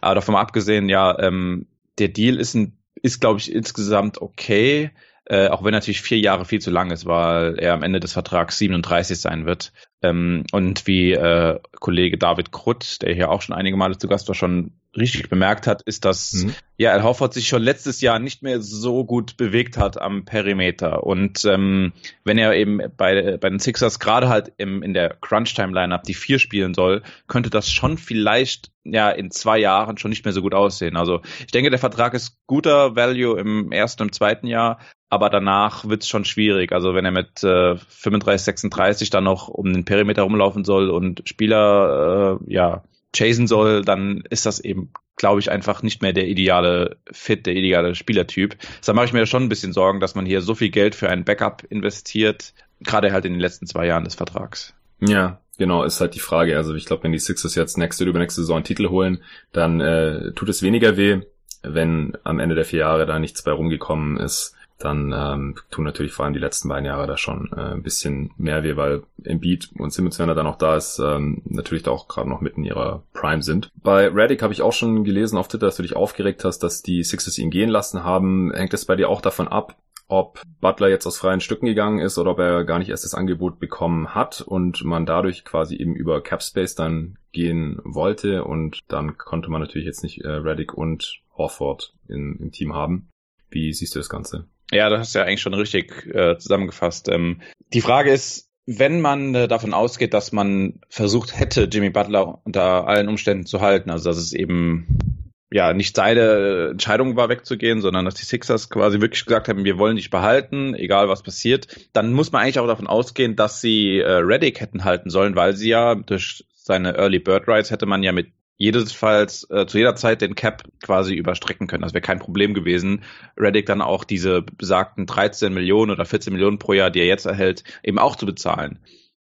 [0.00, 1.66] Aber davon mal abgesehen, ja, ähm,
[1.98, 4.90] der Deal ist ein, ist glaube ich insgesamt okay.
[5.30, 8.14] Äh, auch wenn natürlich vier Jahre viel zu lang ist, weil er am Ende des
[8.14, 9.74] Vertrags 37 sein wird.
[10.00, 14.28] Ähm, und wie äh, Kollege David Krutt, der hier auch schon einige Male zu Gast
[14.28, 16.54] war, schon richtig bemerkt hat, ist, dass Mhm.
[16.76, 21.04] ja, Al Horford sich schon letztes Jahr nicht mehr so gut bewegt hat am Perimeter.
[21.04, 21.92] Und ähm,
[22.24, 26.38] wenn er eben bei, bei den Sixers gerade halt im, in der Crunch-Time-Lineup die vier
[26.38, 30.54] spielen soll, könnte das schon vielleicht ja in zwei Jahren schon nicht mehr so gut
[30.54, 30.96] aussehen.
[30.96, 34.78] Also ich denke, der Vertrag ist guter Value im ersten und zweiten Jahr,
[35.10, 36.72] aber danach wird es schon schwierig.
[36.72, 41.22] Also wenn er mit äh, 35, 36 dann noch um den Perimeter rumlaufen soll und
[41.26, 42.82] Spieler äh, ja
[43.14, 47.54] chasen soll, dann ist das eben, glaube ich, einfach nicht mehr der ideale Fit, der
[47.54, 48.56] ideale Spielertyp.
[48.84, 51.08] Da mache ich mir schon ein bisschen Sorgen, dass man hier so viel Geld für
[51.08, 54.74] ein Backup investiert, gerade halt in den letzten zwei Jahren des Vertrags.
[55.00, 56.56] Ja, genau, ist halt die Frage.
[56.56, 59.22] Also ich glaube, wenn die Sixers jetzt nächste oder übernächste Saison einen Titel holen,
[59.52, 61.20] dann äh, tut es weniger weh.
[61.62, 66.12] Wenn am Ende der vier Jahre da nichts bei rumgekommen ist, dann ähm, tun natürlich
[66.12, 69.70] vor allem die letzten beiden Jahre da schon äh, ein bisschen mehr weh, weil Embiid
[69.76, 72.60] und Simmons, wenn er dann auch da ist, ähm, natürlich da auch gerade noch mitten
[72.60, 73.70] in ihrer Prime sind.
[73.82, 76.82] Bei Reddick habe ich auch schon gelesen auf Twitter, dass du dich aufgeregt hast, dass
[76.82, 78.52] die Sixers ihn gehen lassen haben.
[78.54, 82.16] Hängt es bei dir auch davon ab, ob Butler jetzt aus freien Stücken gegangen ist
[82.16, 85.94] oder ob er gar nicht erst das Angebot bekommen hat und man dadurch quasi eben
[85.94, 91.20] über Capspace dann gehen wollte und dann konnte man natürlich jetzt nicht äh, Reddick und
[91.36, 93.08] Horford in, im Team haben.
[93.50, 94.46] Wie siehst du das Ganze?
[94.70, 97.08] Ja, das hast du ja eigentlich schon richtig äh, zusammengefasst.
[97.08, 97.40] Ähm,
[97.72, 102.86] die Frage ist, wenn man äh, davon ausgeht, dass man versucht hätte, Jimmy Butler unter
[102.86, 108.04] allen Umständen zu halten, also dass es eben ja nicht seine Entscheidung war, wegzugehen, sondern
[108.04, 112.12] dass die Sixers quasi wirklich gesagt haben, wir wollen dich behalten, egal was passiert, dann
[112.12, 115.70] muss man eigentlich auch davon ausgehen, dass sie äh, Reddick hätten halten sollen, weil sie
[115.70, 120.20] ja durch seine Early Bird Rights hätte man ja mit jedesfalls äh, zu jeder Zeit
[120.20, 121.82] den Cap quasi überstrecken können.
[121.82, 123.04] Das wäre kein Problem gewesen,
[123.36, 127.24] Reddick dann auch diese besagten 13 Millionen oder 14 Millionen pro Jahr, die er jetzt
[127.24, 128.80] erhält, eben auch zu bezahlen.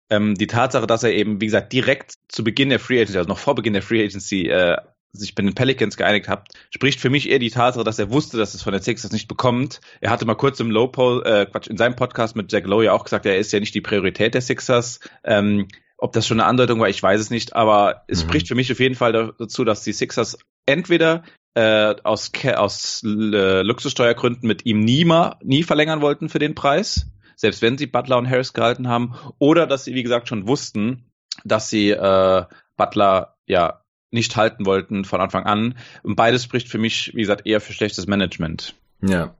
[0.09, 3.29] Ähm, die Tatsache, dass er eben, wie gesagt, direkt zu Beginn der Free Agency, also
[3.29, 4.77] noch vor Beginn der Free Agency, äh,
[5.13, 8.39] sich bei den Pelicans geeinigt hat, spricht für mich eher die Tatsache, dass er wusste,
[8.39, 9.81] dass es von den Sixers nicht bekommt.
[10.01, 12.85] Er hatte mal kurz im Low Poll, äh, Quatsch, in seinem Podcast mit Jack Lowe
[12.85, 15.01] ja auch gesagt, er ist ja nicht die Priorität der Sixers.
[15.25, 15.67] Ähm,
[16.01, 18.29] ob das schon eine Andeutung war, ich weiß es nicht, aber es Mhm.
[18.29, 21.23] spricht für mich auf jeden Fall dazu, dass die Sixers entweder
[21.55, 27.07] äh, aus, aus äh, Luxussteuergründen mit ihm nie, mal, nie verlängern wollten für den Preis,
[27.37, 31.05] selbst wenn sie Butler und Harris gehalten haben, oder dass sie, wie gesagt, schon wussten,
[31.45, 32.45] dass sie äh,
[32.77, 35.77] Butler ja nicht halten wollten von Anfang an.
[36.03, 38.75] Und beides spricht für mich, wie gesagt, eher für schlechtes Management.
[39.03, 39.35] Ja.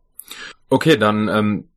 [0.69, 1.69] Okay, dann ähm,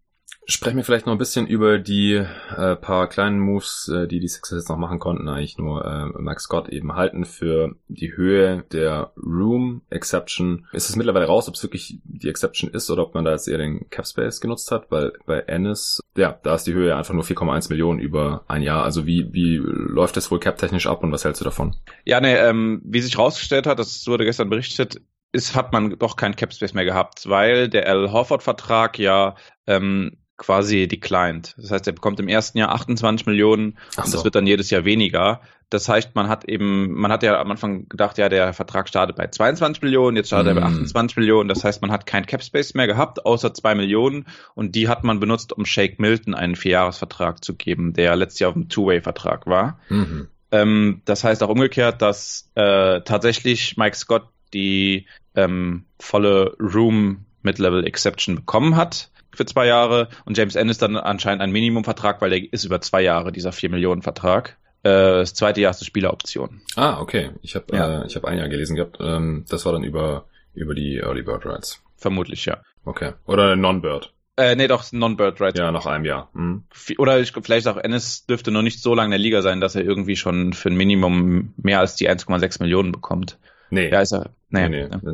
[0.46, 4.28] sprechen wir vielleicht noch ein bisschen über die äh, paar kleinen Moves, äh, die die
[4.28, 5.28] Sixers jetzt noch machen konnten.
[5.28, 10.68] Eigentlich nur äh, Max Scott eben halten für die Höhe der Room Exception.
[10.74, 13.48] Ist es mittlerweile raus, ob es wirklich die Exception ist oder ob man da jetzt
[13.48, 14.92] eher den Cap Space genutzt hat?
[14.92, 18.84] Weil bei Ennis, ja, da ist die Höhe einfach nur 4,1 Millionen über ein Jahr.
[18.84, 21.76] Also wie, wie läuft das wohl cap-technisch ab und was hältst du davon?
[22.06, 25.02] Ja, ne, ähm, wie sich rausgestellt hat, das wurde gestern berichtet,
[25.32, 30.88] ist, hat man doch kein Capspace mehr gehabt, weil der Al Horford-Vertrag ja ähm, quasi
[30.88, 31.54] declined.
[31.58, 34.18] Das heißt, er bekommt im ersten Jahr 28 Millionen Ach und so.
[34.18, 35.42] das wird dann jedes Jahr weniger.
[35.70, 39.16] Das heißt, man hat eben, man hat ja am Anfang gedacht, ja, der Vertrag startet
[39.16, 40.74] bei 22 Millionen, jetzt startet er bei Mm.
[40.74, 41.50] 28 Millionen.
[41.50, 44.26] Das heißt, man hat kein Capspace mehr gehabt, außer zwei Millionen.
[44.54, 48.50] Und die hat man benutzt, um Shake Milton einen Vierjahresvertrag zu geben, der letztes Jahr
[48.52, 49.80] auf einem Two-Way-Vertrag war.
[49.90, 50.28] Mhm.
[50.52, 57.86] Ähm, das heißt auch umgekehrt, dass äh, tatsächlich Mike Scott die ähm, volle Room Mid-Level
[57.88, 62.54] Exception bekommen hat für zwei Jahre und James Ennis dann anscheinend ein Minimumvertrag, weil der
[62.54, 64.58] ist über zwei Jahre, dieser 4 Millionen Vertrag.
[64.84, 66.62] Äh, das zweite Jahr ist eine Spieleroption.
[66.76, 67.32] Ah, okay.
[67.42, 68.02] Ich habe Ja.
[68.02, 68.98] äh, ich hab ein Jahr gelesen gehabt.
[69.00, 71.82] Ähm, das war dann über, über die Early Bird Rights.
[71.98, 72.58] Vermutlich, ja.
[72.86, 73.14] Okay.
[73.26, 74.12] Oder Non-Bird.
[74.36, 75.60] Äh, nee, doch, Non-Bird Rights.
[75.60, 76.30] Ja, nach einem Jahr.
[76.34, 76.64] Mhm.
[76.98, 79.76] Oder ich, vielleicht auch Ennis dürfte noch nicht so lange in der Liga sein, dass
[79.76, 83.38] er irgendwie schon für ein Minimum mehr als die 1,6 Millionen bekommt.
[83.70, 84.32] Nee, Ja, ist er.
[84.50, 84.82] nee, Nee, nee.
[84.92, 85.00] ja.
[85.02, 85.14] Wenn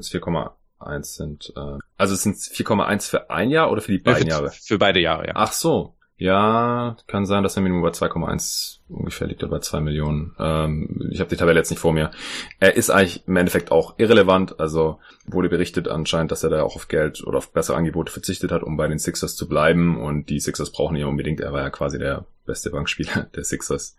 [0.80, 1.54] es 4,1 sind.
[1.56, 4.52] Äh, also es sind 4,1 für ein Jahr oder für die Für, beiden Jahre?
[4.52, 5.34] für beide Jahre, ja.
[5.36, 5.96] Ach so.
[6.22, 10.36] Ja, kann sein, dass der Minimum bei 2,1 ungefähr liegt oder bei 2 Millionen.
[10.38, 12.12] Ähm, ich habe die Tabelle jetzt nicht vor mir.
[12.60, 14.60] Er ist eigentlich im Endeffekt auch irrelevant.
[14.60, 18.52] Also wurde berichtet anscheinend, dass er da auch auf Geld oder auf bessere Angebote verzichtet
[18.52, 19.98] hat, um bei den Sixers zu bleiben.
[19.98, 21.40] Und die Sixers brauchen ihn ja unbedingt.
[21.40, 23.96] Er war ja quasi der beste Bankspieler der Sixers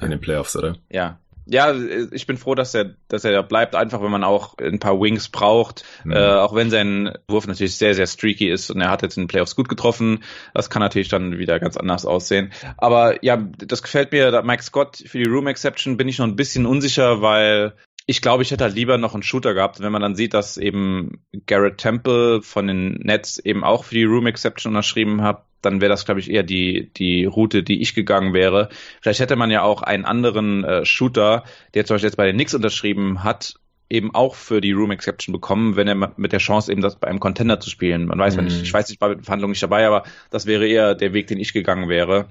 [0.00, 0.76] in den Playoffs, oder?
[0.88, 1.18] Ja.
[1.50, 1.74] Ja,
[2.12, 5.00] ich bin froh, dass er, dass er da bleibt, einfach wenn man auch ein paar
[5.00, 6.12] Wings braucht, mhm.
[6.12, 9.24] äh, auch wenn sein Wurf natürlich sehr, sehr streaky ist und er hat jetzt in
[9.24, 10.22] den Playoffs gut getroffen.
[10.54, 12.52] Das kann natürlich dann wieder ganz anders aussehen.
[12.76, 14.42] Aber ja, das gefällt mir.
[14.42, 17.74] Mike Scott für die Room Exception bin ich noch ein bisschen unsicher, weil
[18.10, 20.56] ich glaube, ich hätte halt lieber noch einen Shooter gehabt, wenn man dann sieht, dass
[20.56, 25.80] eben Garrett Temple von den Nets eben auch für die Room Exception unterschrieben hat, dann
[25.80, 28.68] wäre das, glaube ich, eher die, die Route, die ich gegangen wäre.
[29.00, 31.44] Vielleicht hätte man ja auch einen anderen äh, Shooter,
[31.74, 33.54] der zum Beispiel jetzt bei den Knicks unterschrieben hat,
[33.90, 37.08] eben auch für die Room Exception bekommen, wenn er mit der Chance eben das bei
[37.08, 38.06] einem Contender zu spielen.
[38.06, 38.44] Man weiß mhm.
[38.44, 41.40] nicht, ich weiß nicht, bei Verhandlungen nicht dabei, aber das wäre eher der Weg, den
[41.40, 42.28] ich gegangen wäre.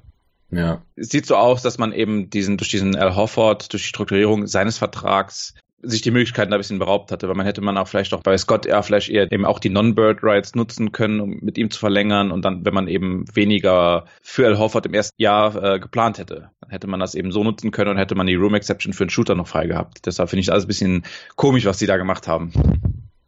[0.51, 0.81] Ja.
[0.95, 4.47] Es sieht so aus, dass man eben diesen, durch diesen Al Hofford, durch die Strukturierung
[4.47, 8.13] seines Vertrags sich die Möglichkeiten ein bisschen beraubt hatte, weil man hätte man auch vielleicht
[8.13, 11.57] auch bei Scott eher vielleicht eher eben auch die Non-Bird Rights nutzen können, um mit
[11.57, 15.55] ihm zu verlängern und dann, wenn man eben weniger für Al Hofford im ersten Jahr
[15.61, 18.35] äh, geplant hätte, dann hätte man das eben so nutzen können und hätte man die
[18.35, 20.05] Room Exception für einen Shooter noch frei gehabt.
[20.05, 21.03] Deshalb finde ich alles ein bisschen
[21.35, 22.51] komisch, was die da gemacht haben.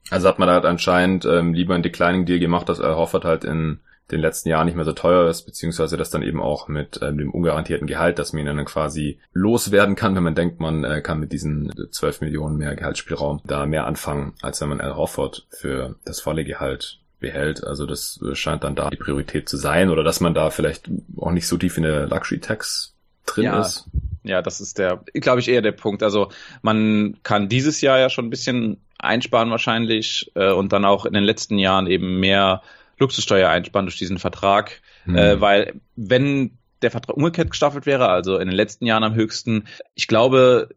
[0.09, 3.25] Also hat man da halt anscheinend ähm, lieber einen Declining Deal gemacht, dass Al Hofford
[3.25, 3.79] halt in
[4.11, 7.17] den letzten Jahren nicht mehr so teuer ist, beziehungsweise das dann eben auch mit ähm,
[7.17, 11.01] dem ungarantierten Gehalt, dass man ihn dann quasi loswerden kann, wenn man denkt, man äh,
[11.01, 15.45] kann mit diesen 12 Millionen mehr Gehaltsspielraum da mehr anfangen, als wenn man Al Hofford
[15.49, 17.63] für das volle Gehalt behält.
[17.63, 21.31] Also das scheint dann da die Priorität zu sein oder dass man da vielleicht auch
[21.31, 22.95] nicht so tief in der Luxury Tax
[23.25, 23.61] drin ja.
[23.61, 23.85] ist.
[24.23, 26.03] Ja, das ist der, glaube ich, eher der Punkt.
[26.03, 26.29] Also
[26.61, 31.13] man kann dieses Jahr ja schon ein bisschen einsparen wahrscheinlich äh, und dann auch in
[31.13, 32.61] den letzten Jahren eben mehr
[32.99, 35.15] Luxussteuer einsparen durch diesen Vertrag, mhm.
[35.15, 39.65] äh, weil wenn der Vertrag umgekehrt gestaffelt wäre, also in den letzten Jahren am höchsten,
[39.95, 40.69] ich glaube,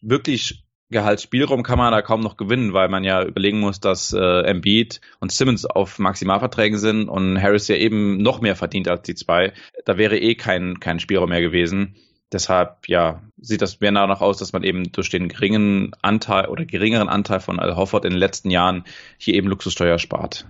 [0.00, 4.42] wirklich Gehaltsspielraum kann man da kaum noch gewinnen, weil man ja überlegen muss, dass äh,
[4.42, 9.14] Embiid und Simmons auf Maximalverträgen sind und Harris ja eben noch mehr verdient als die
[9.14, 9.52] zwei.
[9.84, 11.96] Da wäre eh kein, kein Spielraum mehr gewesen.
[12.30, 16.64] Deshalb, ja, sieht das mehr danach aus, dass man eben durch den geringen Anteil oder
[16.64, 18.84] geringeren Anteil von Al Hofford in den letzten Jahren
[19.18, 20.46] hier eben Luxussteuer spart.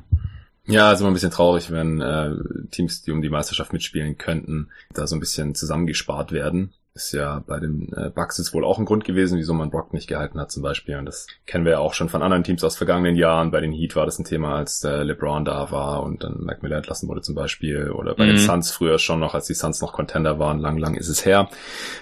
[0.67, 2.31] Ja, ist immer ein bisschen traurig, wenn äh,
[2.71, 6.73] Teams, die um die Meisterschaft mitspielen könnten, da so ein bisschen zusammengespart werden.
[6.95, 9.95] Ist ja bei den äh, Bucks jetzt wohl auch ein Grund gewesen, wieso man Brock
[9.95, 10.99] nicht gehalten hat zum Beispiel.
[10.99, 13.51] Und das kennen wir ja auch schon von anderen Teams aus vergangenen Jahren.
[13.51, 16.63] Bei den Heat war das ein Thema, als äh, LeBron da war und dann Mac
[16.63, 17.91] Miller entlassen wurde zum Beispiel.
[17.91, 18.37] Oder bei mhm.
[18.37, 20.59] den Suns früher schon noch, als die Suns noch Contender waren.
[20.59, 21.49] Lang, lang ist es her.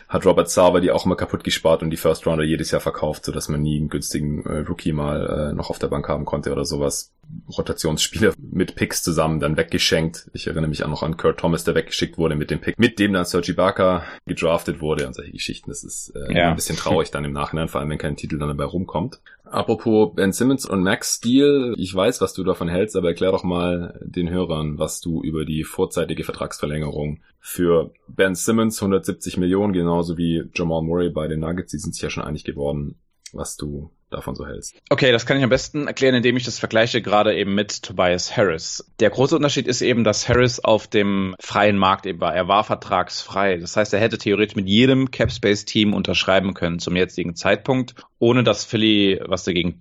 [0.08, 3.24] Hat Robert Sauber die auch immer kaputt gespart und die First Rounder jedes Jahr verkauft,
[3.24, 6.50] sodass man nie einen günstigen äh, Rookie mal äh, noch auf der Bank haben konnte
[6.50, 7.12] oder sowas.
[7.56, 10.30] Rotationsspieler mit Picks zusammen dann weggeschenkt.
[10.32, 12.98] Ich erinnere mich auch noch an Kurt Thomas, der weggeschickt wurde mit dem Pick, mit
[12.98, 15.70] dem dann Sergi Barker gedraftet wurde und solche Geschichten.
[15.70, 16.50] Das ist äh, ja.
[16.50, 19.20] ein bisschen traurig dann im Nachhinein, vor allem wenn kein Titel dann dabei rumkommt.
[19.44, 23.42] Apropos Ben Simmons und Max Steel, ich weiß, was du davon hältst, aber erklär doch
[23.42, 30.16] mal den Hörern, was du über die vorzeitige Vertragsverlängerung für Ben Simmons 170 Millionen, genauso
[30.16, 32.96] wie Jamal Murray bei den Nuggets, die sind sich ja schon einig geworden,
[33.34, 34.74] was du davon so hältst.
[34.90, 38.36] Okay, das kann ich am besten erklären, indem ich das vergleiche gerade eben mit Tobias
[38.36, 38.84] Harris.
[38.98, 42.34] Der große Unterschied ist eben, dass Harris auf dem freien Markt eben war.
[42.34, 43.58] Er war vertragsfrei.
[43.58, 48.64] Das heißt, er hätte theoretisch mit jedem Capspace-Team unterschreiben können zum jetzigen Zeitpunkt, ohne dass
[48.64, 49.78] Philly was dagegen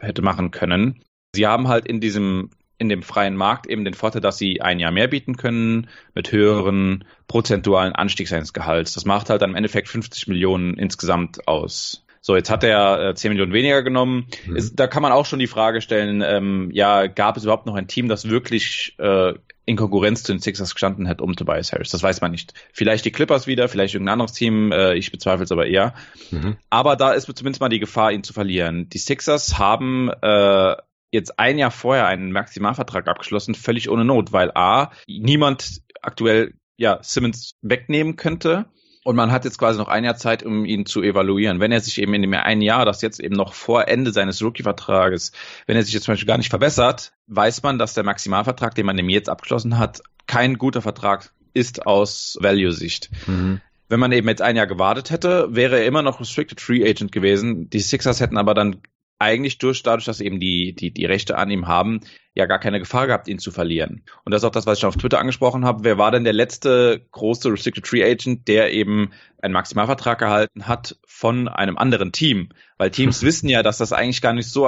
[0.00, 1.02] hätte machen können.
[1.34, 2.50] Sie haben halt in diesem
[2.82, 6.32] in dem freien Markt eben den Vorteil, dass sie ein Jahr mehr bieten können mit
[6.32, 8.94] höheren prozentualen Anstieg seines Gehalts.
[8.94, 12.01] Das macht halt dann im Endeffekt 50 Millionen insgesamt aus.
[12.24, 14.28] So, jetzt hat er äh, 10 Millionen weniger genommen.
[14.46, 14.56] Mhm.
[14.56, 17.74] Ist, da kann man auch schon die Frage stellen, ähm, ja, gab es überhaupt noch
[17.74, 21.90] ein Team, das wirklich äh, in Konkurrenz zu den Sixers gestanden hat um Tobias Harris?
[21.90, 22.54] Das weiß man nicht.
[22.72, 25.94] Vielleicht die Clippers wieder, vielleicht irgendein anderes Team, äh, ich bezweifle es aber eher.
[26.30, 26.56] Mhm.
[26.70, 28.88] Aber da ist zumindest mal die Gefahr, ihn zu verlieren.
[28.88, 30.76] Die Sixers haben äh,
[31.10, 37.00] jetzt ein Jahr vorher einen Maximalvertrag abgeschlossen, völlig ohne Not, weil A, niemand aktuell ja,
[37.02, 38.66] Simmons wegnehmen könnte
[39.04, 41.60] und man hat jetzt quasi noch ein Jahr Zeit, um ihn zu evaluieren.
[41.60, 44.42] Wenn er sich eben in dem einen Jahr, das jetzt eben noch vor Ende seines
[44.42, 45.32] Rookie-Vertrages,
[45.66, 48.86] wenn er sich jetzt zum Beispiel gar nicht verbessert, weiß man, dass der Maximalvertrag, den
[48.86, 53.10] man ihm jetzt abgeschlossen hat, kein guter Vertrag ist aus Value-Sicht.
[53.26, 53.60] Mhm.
[53.88, 57.12] Wenn man eben jetzt ein Jahr gewartet hätte, wäre er immer noch Restricted Free Agent
[57.12, 57.68] gewesen.
[57.68, 58.78] Die Sixers hätten aber dann
[59.22, 62.00] eigentlich durch, dadurch, dass eben die, die, die Rechte an ihm haben,
[62.34, 64.02] ja gar keine Gefahr gehabt, ihn zu verlieren.
[64.24, 65.84] Und das ist auch das, was ich schon auf Twitter angesprochen habe.
[65.84, 70.96] Wer war denn der letzte große Restricted Free Agent, der eben einen Maximalvertrag gehalten hat
[71.06, 72.48] von einem anderen Team?
[72.78, 74.66] Weil Teams wissen ja, dass das eigentlich gar nicht so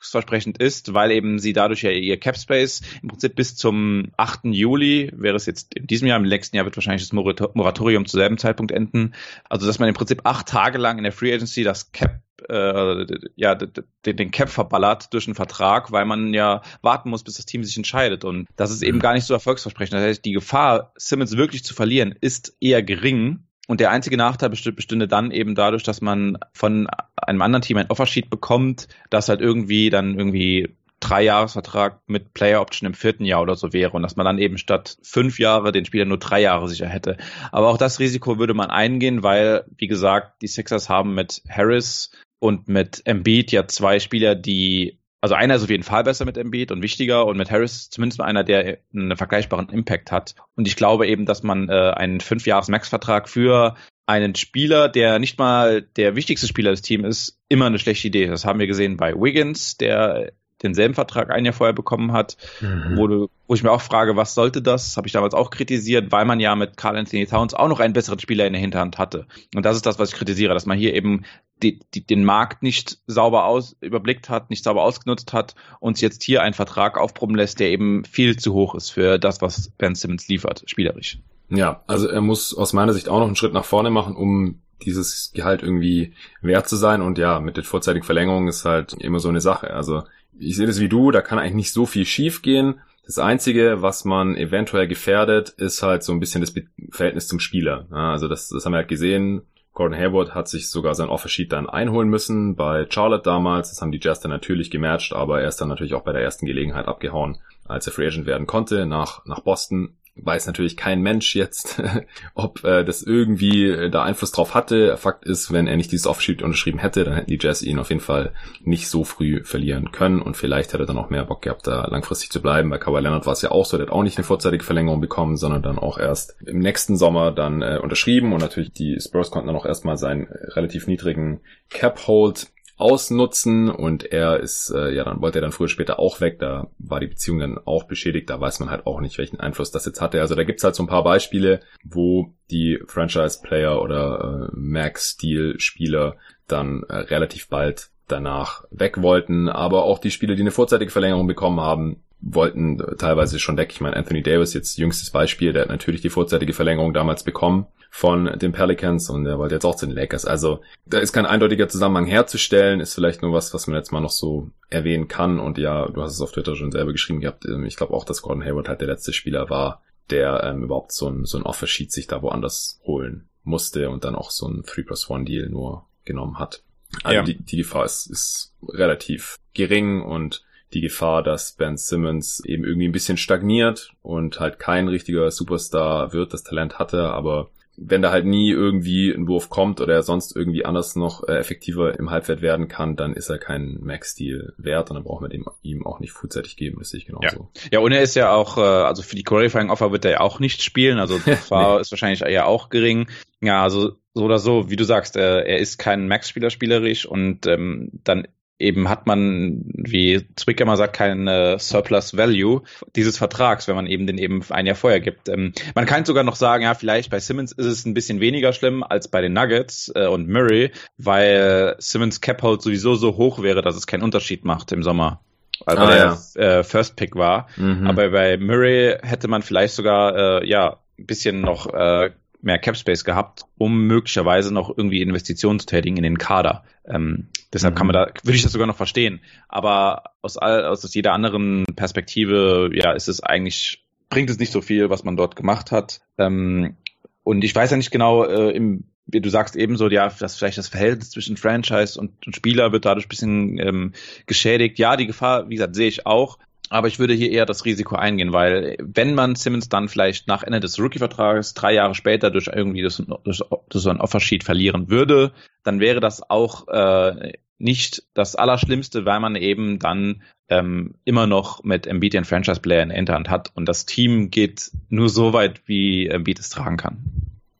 [0.00, 4.40] erfolgsversprechend ist, weil eben sie dadurch ja ihr Cap Space im Prinzip bis zum 8.
[4.44, 8.16] Juli, wäre es jetzt in diesem Jahr, im nächsten Jahr wird wahrscheinlich das Moratorium zu
[8.16, 9.14] selben Zeitpunkt enden.
[9.48, 13.06] Also, dass man im Prinzip acht Tage lang in der Free Agency das Cap äh,
[13.36, 17.44] ja, den, den Cap verballert durch einen Vertrag, weil man ja warten muss, bis das
[17.44, 18.24] Team sich entscheidet.
[18.24, 19.02] Und das ist eben mhm.
[19.02, 19.94] gar nicht so erfolgsversprechend.
[19.94, 23.44] Das heißt, die Gefahr, Simmons wirklich zu verlieren, ist eher gering.
[23.70, 27.88] Und der einzige Nachteil bestünde dann eben dadurch, dass man von einem anderen Team ein
[27.88, 33.54] Offersheet bekommt, das halt irgendwie dann irgendwie Dreijahresvertrag mit Player Option im vierten Jahr oder
[33.54, 36.68] so wäre und dass man dann eben statt fünf Jahre den Spieler nur drei Jahre
[36.68, 37.16] sicher hätte.
[37.52, 42.10] Aber auch das Risiko würde man eingehen, weil, wie gesagt, die Sixers haben mit Harris
[42.40, 46.38] und mit Embiid ja zwei Spieler, die also einer ist auf jeden Fall besser mit
[46.38, 50.34] Embiid und wichtiger und mit Harris zumindest mal einer, der einen vergleichbaren Impact hat.
[50.56, 55.82] Und ich glaube eben, dass man äh, einen Fünfjahres-Max-Vertrag für einen Spieler, der nicht mal
[55.82, 58.26] der wichtigste Spieler des Teams ist, immer eine schlechte Idee.
[58.26, 62.96] Das haben wir gesehen bei Wiggins, der denselben Vertrag ein Jahr vorher bekommen hat, mhm.
[62.96, 64.96] wo, du, wo ich mir auch frage, was sollte das?
[64.96, 67.92] Habe ich damals auch kritisiert, weil man ja mit Carl Anthony Towns auch noch einen
[67.92, 69.26] besseren Spieler in der Hinterhand hatte.
[69.54, 71.24] Und das ist das, was ich kritisiere, dass man hier eben
[71.62, 76.22] die, die, den Markt nicht sauber aus, überblickt hat, nicht sauber ausgenutzt hat und jetzt
[76.22, 79.94] hier einen Vertrag aufproben lässt, der eben viel zu hoch ist für das, was Ben
[79.94, 81.18] Simmons liefert, spielerisch.
[81.50, 84.62] Ja, also er muss aus meiner Sicht auch noch einen Schritt nach vorne machen, um
[84.82, 87.02] dieses Gehalt irgendwie wert zu sein.
[87.02, 89.72] Und ja, mit der vorzeitigen Verlängerung ist halt immer so eine Sache.
[89.72, 90.04] Also
[90.40, 92.80] ich sehe das wie du, da kann eigentlich nicht so viel schief gehen.
[93.06, 96.54] Das Einzige, was man eventuell gefährdet, ist halt so ein bisschen das
[96.90, 97.86] Verhältnis zum Spieler.
[97.90, 99.42] also das, das haben wir halt gesehen.
[99.72, 103.70] Gordon Hayward hat sich sogar sein Offersheet dann einholen müssen bei Charlotte damals.
[103.70, 106.46] Das haben die dann natürlich gematcht, aber er ist dann natürlich auch bei der ersten
[106.46, 111.34] Gelegenheit abgehauen, als er Free Agent werden konnte nach, nach Boston weiß natürlich kein Mensch
[111.34, 111.82] jetzt,
[112.34, 114.96] ob äh, das irgendwie äh, da Einfluss drauf hatte.
[114.96, 117.90] Fakt ist, wenn er nicht dieses Offsheet unterschrieben hätte, dann hätten die Jazz ihn auf
[117.90, 121.42] jeden Fall nicht so früh verlieren können und vielleicht hätte er dann auch mehr Bock
[121.42, 122.70] gehabt, da langfristig zu bleiben.
[122.70, 125.00] Bei Kawhi Leonard war es ja auch so, der hat auch nicht eine vorzeitige Verlängerung
[125.00, 129.30] bekommen, sondern dann auch erst im nächsten Sommer dann äh, unterschrieben und natürlich die Spurs
[129.30, 132.48] konnten dann auch erstmal seinen relativ niedrigen Cap-Hold
[132.80, 136.68] ausnutzen und er ist, äh, ja, dann wollte er dann früher später auch weg, da
[136.78, 139.86] war die Beziehung dann auch beschädigt, da weiß man halt auch nicht, welchen Einfluss das
[139.86, 140.20] jetzt hatte.
[140.20, 146.16] Also da gibt's halt so ein paar Beispiele, wo die Franchise-Player oder äh, Max-Steel-Spieler
[146.46, 151.26] dann äh, relativ bald danach weg wollten, aber auch die Spieler, die eine vorzeitige Verlängerung
[151.26, 153.70] bekommen haben, wollten teilweise schon weg.
[153.72, 157.66] Ich meine, Anthony Davis, jetzt jüngstes Beispiel, der hat natürlich die vorzeitige Verlängerung damals bekommen
[157.92, 160.24] von den Pelicans und der wollte jetzt auch zu den Lakers.
[160.24, 164.00] Also da ist kein eindeutiger Zusammenhang herzustellen, ist vielleicht nur was, was man jetzt mal
[164.00, 165.40] noch so erwähnen kann.
[165.40, 167.44] Und ja, du hast es auf Twitter schon selber geschrieben gehabt.
[167.46, 170.92] Ähm, ich glaube auch, dass Gordon Hayward halt der letzte Spieler war, der ähm, überhaupt
[170.92, 174.62] so ein, so ein Offersheet sich da woanders holen musste und dann auch so ein
[174.62, 176.62] 3 plus 1 Deal nur genommen hat.
[177.02, 177.22] Also ja.
[177.22, 182.88] die, die Gefahr ist, ist relativ gering und die Gefahr, dass Ben Simmons eben irgendwie
[182.88, 188.10] ein bisschen stagniert und halt kein richtiger Superstar wird, das Talent hatte, aber wenn da
[188.10, 192.10] halt nie irgendwie ein Wurf kommt oder er sonst irgendwie anders noch äh, effektiver im
[192.10, 195.86] Halbfeld werden kann, dann ist er kein Max-Deal wert und dann braucht man dem, ihm
[195.86, 197.50] auch nicht frühzeitig geben, das sehe ich genauso.
[197.56, 197.68] Ja.
[197.72, 200.40] ja, und er ist ja auch, äh, also für die Qualifying-Offer wird er ja auch
[200.40, 201.80] nicht spielen, also die Gefahr nee.
[201.80, 203.08] ist wahrscheinlich eher auch gering.
[203.40, 207.46] Ja, also so oder so, wie du sagst, äh, er ist kein Max-Spieler spielerisch und
[207.46, 208.26] ähm, dann
[208.60, 212.62] eben hat man, wie Zwick immer sagt, kein äh, Surplus Value
[212.94, 215.28] dieses Vertrags, wenn man eben den eben ein Jahr vorher gibt.
[215.28, 218.52] Ähm, man kann sogar noch sagen, ja, vielleicht bei Simmons ist es ein bisschen weniger
[218.52, 223.42] schlimm als bei den Nuggets äh, und Murray, weil Simmons Cap Hold sowieso so hoch
[223.42, 225.20] wäre, dass es keinen Unterschied macht im Sommer.
[225.66, 226.58] Also ah, der ja.
[226.58, 227.48] äh, First Pick war.
[227.56, 227.86] Mhm.
[227.86, 232.10] Aber bei Murray hätte man vielleicht sogar äh, ja ein bisschen noch äh,
[232.42, 236.64] mehr Cap Space gehabt, um möglicherweise noch irgendwie Investitionen zu tätigen in den Kader.
[236.86, 237.78] Ähm, deshalb mhm.
[237.78, 239.20] kann man da, würde ich das sogar noch verstehen.
[239.48, 244.60] Aber aus, all, aus jeder anderen Perspektive, ja, ist es eigentlich, bringt es nicht so
[244.60, 246.00] viel, was man dort gemacht hat.
[246.18, 246.76] Ähm,
[247.22, 250.58] und ich weiß ja nicht genau, äh, im, wie du sagst ebenso, ja, dass vielleicht
[250.58, 253.92] das Verhältnis zwischen Franchise und, und Spieler wird dadurch ein bisschen ähm,
[254.26, 254.78] geschädigt.
[254.78, 256.38] Ja, die Gefahr, wie gesagt, sehe ich auch.
[256.70, 260.44] Aber ich würde hier eher das Risiko eingehen, weil wenn man Simmons dann vielleicht nach
[260.44, 264.88] Ende des Rookie-Vertrages drei Jahre später durch irgendwie das, durch, durch so ein Offersheet verlieren
[264.88, 265.32] würde,
[265.64, 271.64] dann wäre das auch äh, nicht das Allerschlimmste, weil man eben dann ähm, immer noch
[271.64, 276.06] mit Embiid den Franchise-Player in der hat und das Team geht nur so weit, wie
[276.06, 276.98] Embiid es tragen kann.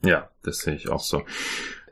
[0.04, 1.24] Ja, das sehe ich auch so.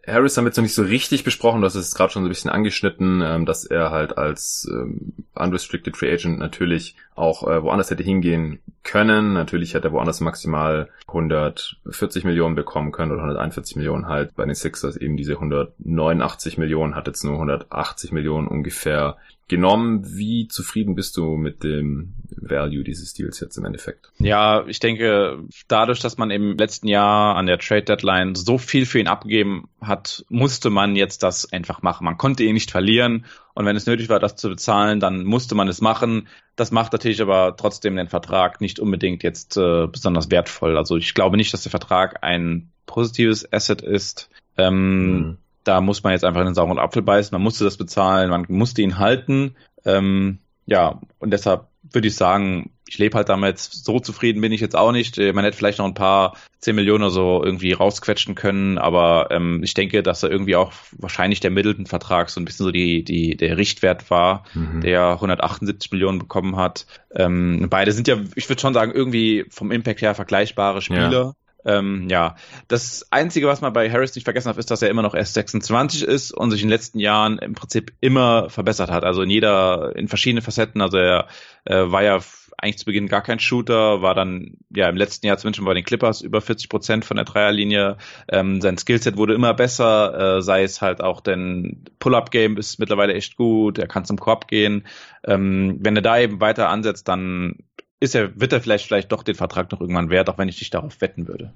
[0.08, 2.30] Harris haben wir jetzt noch nicht so richtig besprochen, das ist gerade schon so ein
[2.30, 7.90] bisschen angeschnitten, ähm, dass er halt als ähm, unrestricted free agent natürlich auch äh, woanders
[7.90, 9.34] hätte hingehen können.
[9.34, 14.54] Natürlich hätte er woanders maximal 140 Millionen bekommen können oder 141 Millionen halt bei den
[14.54, 20.16] Sixers eben diese 189 Millionen hat jetzt nur 180 Millionen ungefähr genommen.
[20.16, 24.10] Wie zufrieden bist du mit dem Value dieses Deals jetzt im Endeffekt?
[24.18, 28.86] Ja, ich denke, dadurch, dass man im letzten Jahr an der Trade Deadline so viel
[28.86, 32.04] für ihn abgegeben hat, musste man jetzt das einfach machen.
[32.04, 33.26] Man konnte ihn nicht verlieren
[33.58, 36.28] Und wenn es nötig war, das zu bezahlen, dann musste man es machen.
[36.54, 40.76] Das macht natürlich aber trotzdem den Vertrag nicht unbedingt jetzt äh, besonders wertvoll.
[40.76, 44.30] Also ich glaube nicht, dass der Vertrag ein positives Asset ist.
[44.56, 45.38] Ähm, mhm.
[45.64, 47.34] Da muss man jetzt einfach in den sauren Apfel beißen.
[47.34, 49.56] Man musste das bezahlen, man musste ihn halten.
[49.84, 50.38] Ähm,
[50.68, 54.76] ja, und deshalb würde ich sagen, ich lebe halt damit, so zufrieden bin ich jetzt
[54.76, 55.16] auch nicht.
[55.16, 59.62] Man hätte vielleicht noch ein paar 10 Millionen oder so irgendwie rausquetschen können, aber ähm,
[59.62, 63.36] ich denke, dass er irgendwie auch wahrscheinlich der Middleton-Vertrag so ein bisschen so die, die,
[63.36, 64.82] der Richtwert war, mhm.
[64.82, 66.86] der 178 Millionen bekommen hat.
[67.14, 71.12] Ähm, beide sind ja, ich würde schon sagen, irgendwie vom Impact her vergleichbare Spieler.
[71.12, 71.32] Ja.
[71.64, 72.36] Ähm, ja,
[72.68, 75.34] das Einzige, was man bei Harris nicht vergessen hat, ist, dass er immer noch erst
[75.34, 79.04] 26 ist und sich in den letzten Jahren im Prinzip immer verbessert hat.
[79.04, 80.80] Also in jeder, in verschiedenen Facetten.
[80.80, 81.26] Also er
[81.64, 82.20] äh, war ja
[82.60, 85.84] eigentlich zu Beginn gar kein Shooter, war dann ja im letzten Jahr zumindest bei den
[85.84, 87.98] Clippers über 40 Prozent von der Dreierlinie.
[88.28, 93.14] Ähm, sein Skillset wurde immer besser, äh, sei es halt auch denn Pull-up-Game ist mittlerweile
[93.14, 94.86] echt gut, er kann zum Korb gehen.
[95.24, 97.58] Ähm, wenn er da eben weiter ansetzt, dann
[98.00, 100.58] ist er, wird er vielleicht, vielleicht doch den Vertrag noch irgendwann wert, auch wenn ich
[100.58, 101.52] dich darauf wetten würde.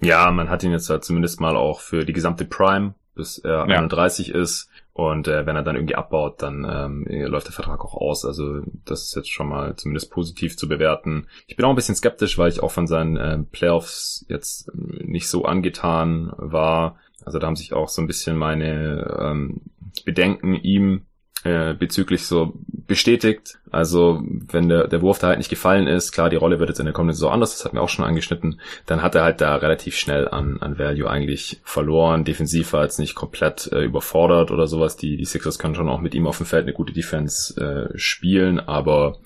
[0.00, 3.68] Ja, man hat ihn jetzt halt zumindest mal auch für die gesamte Prime, bis er
[3.68, 3.76] ja.
[3.78, 4.68] 31 ist.
[4.94, 8.24] Und äh, wenn er dann irgendwie abbaut, dann ähm, läuft der Vertrag auch aus.
[8.24, 11.28] Also das ist jetzt schon mal zumindest positiv zu bewerten.
[11.46, 15.28] Ich bin auch ein bisschen skeptisch, weil ich auch von seinen äh, Playoffs jetzt nicht
[15.28, 16.96] so angetan war.
[17.24, 19.62] Also da haben sich auch so ein bisschen meine ähm,
[20.04, 21.06] Bedenken ihm
[21.44, 22.52] äh, bezüglich so
[22.86, 23.58] bestätigt.
[23.70, 26.78] Also wenn der, der Wurf da halt nicht gefallen ist, klar, die Rolle wird jetzt
[26.78, 29.40] in der kommenden Saison anders, das hat mir auch schon angeschnitten, dann hat er halt
[29.40, 32.24] da relativ schnell an, an Value eigentlich verloren.
[32.24, 34.96] Defensiv war jetzt nicht komplett äh, überfordert oder sowas.
[34.96, 37.98] Die, die Sixers können schon auch mit ihm auf dem Feld eine gute Defense äh,
[37.98, 39.18] spielen, aber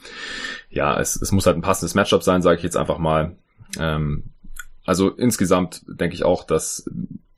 [0.70, 3.37] ja, es, es muss halt ein passendes Matchup sein, sage ich jetzt einfach mal.
[3.79, 4.31] Ähm,
[4.85, 6.88] also insgesamt denke ich auch, dass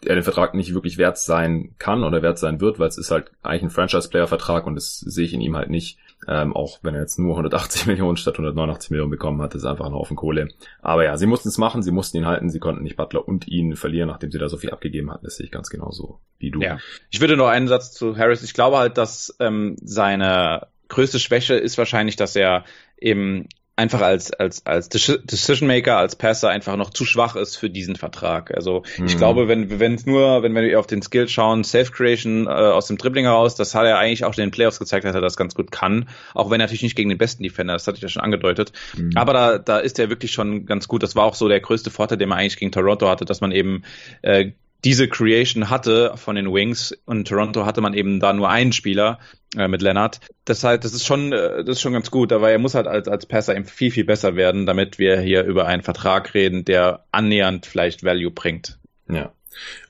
[0.05, 3.11] er den Vertrag nicht wirklich wert sein kann oder wert sein wird, weil es ist
[3.11, 5.99] halt eigentlich ein Franchise-Player-Vertrag und das sehe ich in ihm halt nicht.
[6.27, 9.87] Ähm, auch wenn er jetzt nur 180 Millionen statt 189 Millionen bekommen hat, ist einfach
[9.87, 10.49] ein Haufen Kohle.
[10.83, 13.49] Aber ja, sie mussten es machen, sie mussten ihn halten, sie konnten nicht Butler und
[13.49, 15.25] ihn verlieren, nachdem sie da so viel abgegeben hatten.
[15.25, 16.61] Das sehe ich ganz genauso wie du.
[16.61, 16.79] Ja.
[17.11, 18.43] Ich würde noch einen Satz zu Harris.
[18.43, 22.65] Ich glaube halt, dass ähm, seine größte Schwäche ist wahrscheinlich, dass er
[22.99, 27.71] eben einfach als, als, als Decision Maker, als Passer einfach noch zu schwach ist für
[27.71, 28.53] diesen Vertrag.
[28.55, 29.07] Also mhm.
[29.07, 32.51] ich glaube, wenn wenn es nur, wenn wir auf den Skill schauen, Safe Creation äh,
[32.51, 35.21] aus dem Dribbling heraus, das hat er eigentlich auch in den Playoffs gezeigt, dass er
[35.21, 36.09] das ganz gut kann.
[36.35, 38.73] Auch wenn er natürlich nicht gegen den besten Defender, das hatte ich ja schon angedeutet.
[38.97, 39.13] Mhm.
[39.15, 41.05] Aber da, da ist er wirklich schon ganz gut.
[41.05, 43.53] Das war auch so der größte Vorteil, den man eigentlich gegen Toronto hatte, dass man
[43.53, 43.85] eben
[44.23, 44.51] äh,
[44.85, 49.19] diese Creation hatte von den Wings und Toronto hatte man eben da nur einen Spieler
[49.57, 50.21] äh, mit Leonard.
[50.45, 52.87] Das heißt, das ist schon, äh, das ist schon ganz gut, aber er muss halt
[52.87, 56.65] als, als Passer eben viel, viel besser werden, damit wir hier über einen Vertrag reden,
[56.65, 58.79] der annähernd vielleicht Value bringt.
[59.09, 59.33] Ja.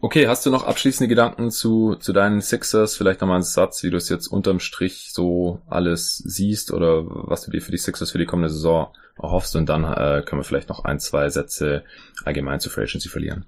[0.01, 2.97] Okay, hast du noch abschließende Gedanken zu, zu deinen Sixers?
[2.97, 7.43] Vielleicht nochmal einen Satz, wie du es jetzt unterm Strich so alles siehst oder was
[7.43, 10.45] du dir für die Sixers für die kommende Saison erhoffst und dann äh, können wir
[10.45, 11.85] vielleicht noch ein, zwei Sätze
[12.25, 13.45] allgemein zu Free Agency verlieren.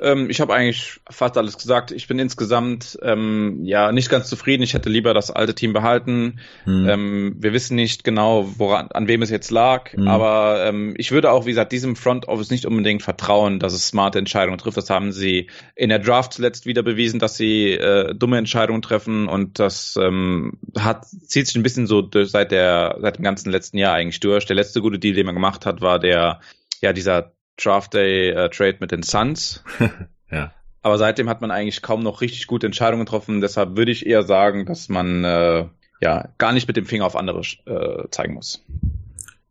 [0.00, 1.92] Ähm, ich habe eigentlich fast alles gesagt.
[1.92, 4.62] Ich bin insgesamt ähm, ja nicht ganz zufrieden.
[4.62, 6.40] Ich hätte lieber das alte Team behalten.
[6.64, 6.88] Hm.
[6.88, 9.92] Ähm, wir wissen nicht genau, woran, an wem es jetzt lag.
[9.92, 10.08] Hm.
[10.08, 13.88] Aber ähm, ich würde auch, wie gesagt, diesem Front Office nicht unbedingt vertrauen, dass es
[13.88, 14.78] smarte Entscheidungen trifft.
[14.78, 19.28] Das haben sie in der Draft zuletzt wieder bewiesen, dass sie äh, dumme Entscheidungen treffen
[19.28, 23.76] und das ähm, hat zieht sich ein bisschen so seit der seit dem ganzen letzten
[23.76, 24.46] Jahr eigentlich durch.
[24.46, 26.40] Der letzte gute Deal, den man gemacht hat, war der
[26.80, 29.62] ja dieser Draft Day äh, Trade mit den Suns.
[30.30, 30.52] ja.
[30.82, 33.40] Aber seitdem hat man eigentlich kaum noch richtig gute Entscheidungen getroffen.
[33.40, 35.66] Deshalb würde ich eher sagen, dass man äh,
[36.00, 38.64] ja gar nicht mit dem Finger auf andere äh, zeigen muss.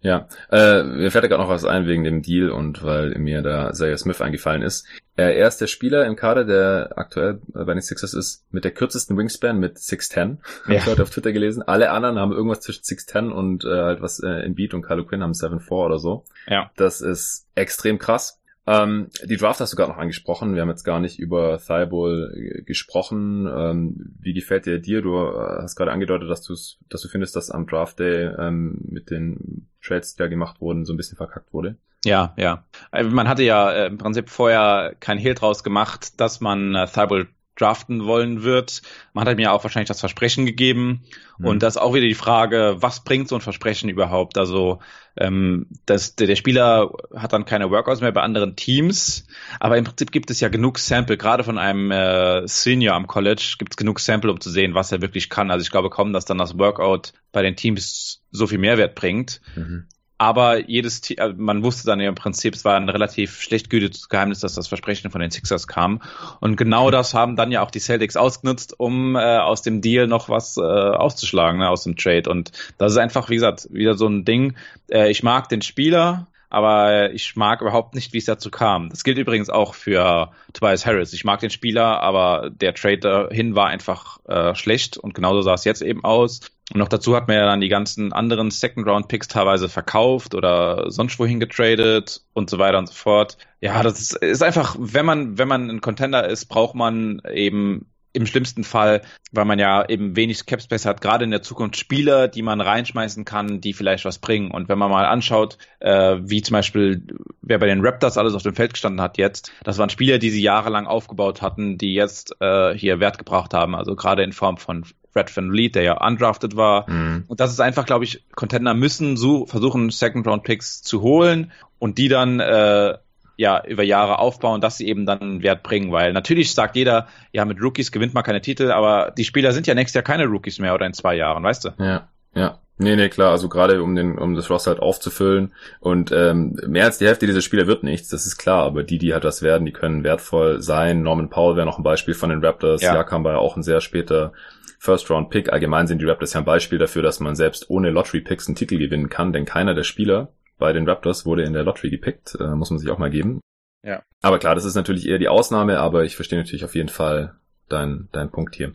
[0.01, 3.73] Ja, äh, mir fällt gerade noch was ein wegen dem Deal und weil mir da
[3.73, 4.87] Zaire Smith eingefallen ist.
[5.17, 8.71] Äh, er ist der Spieler im Kader, der aktuell bei den Sixers ist, mit der
[8.71, 10.37] kürzesten Wingspan mit 6'10.
[10.63, 11.63] Habe ich heute auf Twitter gelesen.
[11.63, 15.03] Alle anderen haben irgendwas zwischen 6'10 und äh, halt was äh, in Beat und Carlo
[15.03, 16.23] Quinn haben 7'4 oder so.
[16.47, 16.71] Ja.
[16.77, 18.39] Das ist extrem krass.
[18.67, 20.53] Ähm, die Draft hast du gerade noch angesprochen.
[20.53, 23.47] Wir haben jetzt gar nicht über Thibault äh, gesprochen.
[23.47, 25.01] Ähm, wie gefällt dir dir?
[25.01, 28.79] Du äh, hast gerade angedeutet, dass, du's, dass du findest, dass am Draft Day ähm,
[28.81, 31.77] mit den Trades, die da gemacht wurden, so ein bisschen verkackt wurde.
[32.05, 32.63] Ja, ja.
[32.91, 37.27] Äh, man hatte ja im Prinzip vorher kein Hehl draus gemacht, dass man Thibault
[37.59, 38.81] draften wollen wird.
[39.13, 41.03] Man hat mir auch wahrscheinlich das Versprechen gegeben.
[41.37, 41.45] Mhm.
[41.45, 44.37] Und das ist auch wieder die Frage, was bringt so ein Versprechen überhaupt?
[44.37, 44.79] Also
[45.17, 49.27] ähm, das, der, der Spieler hat dann keine Workouts mehr bei anderen Teams,
[49.59, 53.55] aber im Prinzip gibt es ja genug Sample, gerade von einem äh, Senior am College
[53.57, 55.51] gibt es genug Sample, um zu sehen, was er wirklich kann.
[55.51, 59.41] Also ich glaube kaum, dass dann das Workout bei den Teams so viel Mehrwert bringt.
[59.55, 59.87] Mhm.
[60.19, 64.09] Aber jedes Team, also man wusste dann im Prinzip, es war ein relativ schlecht gehütetes
[64.09, 66.01] Geheimnis, dass das Versprechen von den Sixers kam.
[66.41, 70.07] Und genau das haben dann ja auch die Celtics ausgenutzt, um äh, aus dem Deal
[70.07, 72.29] noch was äh, auszuschlagen, ne, aus dem Trade.
[72.29, 74.55] Und das ist einfach, wie gesagt, wieder so ein Ding.
[74.91, 78.89] Äh, ich mag den Spieler, aber ich mag überhaupt nicht, wie es dazu kam.
[78.89, 81.13] Das gilt übrigens auch für Tobias Harris.
[81.13, 85.53] Ich mag den Spieler, aber der Trade dahin war einfach äh, schlecht und genauso sah
[85.53, 86.41] es jetzt eben aus.
[86.73, 91.17] Und noch dazu hat man ja dann die ganzen anderen Second-Round-Picks teilweise verkauft oder sonst
[91.19, 93.37] wohin getradet und so weiter und so fort.
[93.61, 98.25] Ja, das ist, einfach, wenn man, wenn man ein Contender ist, braucht man eben im
[98.25, 99.01] schlimmsten Fall,
[99.31, 103.23] weil man ja eben wenig Capspace hat, gerade in der Zukunft Spieler, die man reinschmeißen
[103.23, 104.51] kann, die vielleicht was bringen.
[104.51, 107.05] Und wenn man mal anschaut, äh, wie zum Beispiel,
[107.41, 110.31] wer bei den Raptors alles auf dem Feld gestanden hat jetzt, das waren Spieler, die
[110.31, 113.75] sie jahrelang aufgebaut hatten, die jetzt äh, hier Wert gebracht haben.
[113.75, 116.89] Also gerade in Form von Fred Van Lead, der ja undrafted war.
[116.89, 117.25] Mhm.
[117.27, 122.07] Und das ist einfach, glaube ich, Contender müssen so versuchen, Second-Round-Picks zu holen und die
[122.07, 122.95] dann äh,
[123.39, 127.45] ja über Jahre aufbauen, dass sie eben dann Wert bringen, weil natürlich sagt jeder, ja,
[127.45, 130.59] mit Rookies gewinnt man keine Titel, aber die Spieler sind ja nächstes Jahr keine Rookies
[130.59, 131.69] mehr oder in zwei Jahren, weißt du?
[131.79, 132.59] Ja, ja.
[132.81, 136.85] Nee, nee, klar, also gerade um den, um das Roster halt aufzufüllen und ähm, mehr
[136.85, 139.41] als die Hälfte dieser Spieler wird nichts, das ist klar, aber die, die halt das
[139.41, 141.01] werden, die können wertvoll sein.
[141.01, 142.93] Norman Powell wäre noch ein Beispiel von den Raptors, ja.
[142.95, 144.31] Jakam war ja auch ein sehr später
[144.79, 145.51] First-Round-Pick.
[145.51, 148.79] Allgemein sind die Raptors ja ein Beispiel dafür, dass man selbst ohne Lottery-Picks einen Titel
[148.79, 152.55] gewinnen kann, denn keiner der Spieler bei den Raptors wurde in der Lottery gepickt, äh,
[152.55, 153.39] muss man sich auch mal geben.
[153.83, 154.03] Ja.
[154.21, 157.35] Aber klar, das ist natürlich eher die Ausnahme, aber ich verstehe natürlich auf jeden Fall
[157.69, 158.73] deinen dein Punkt hier.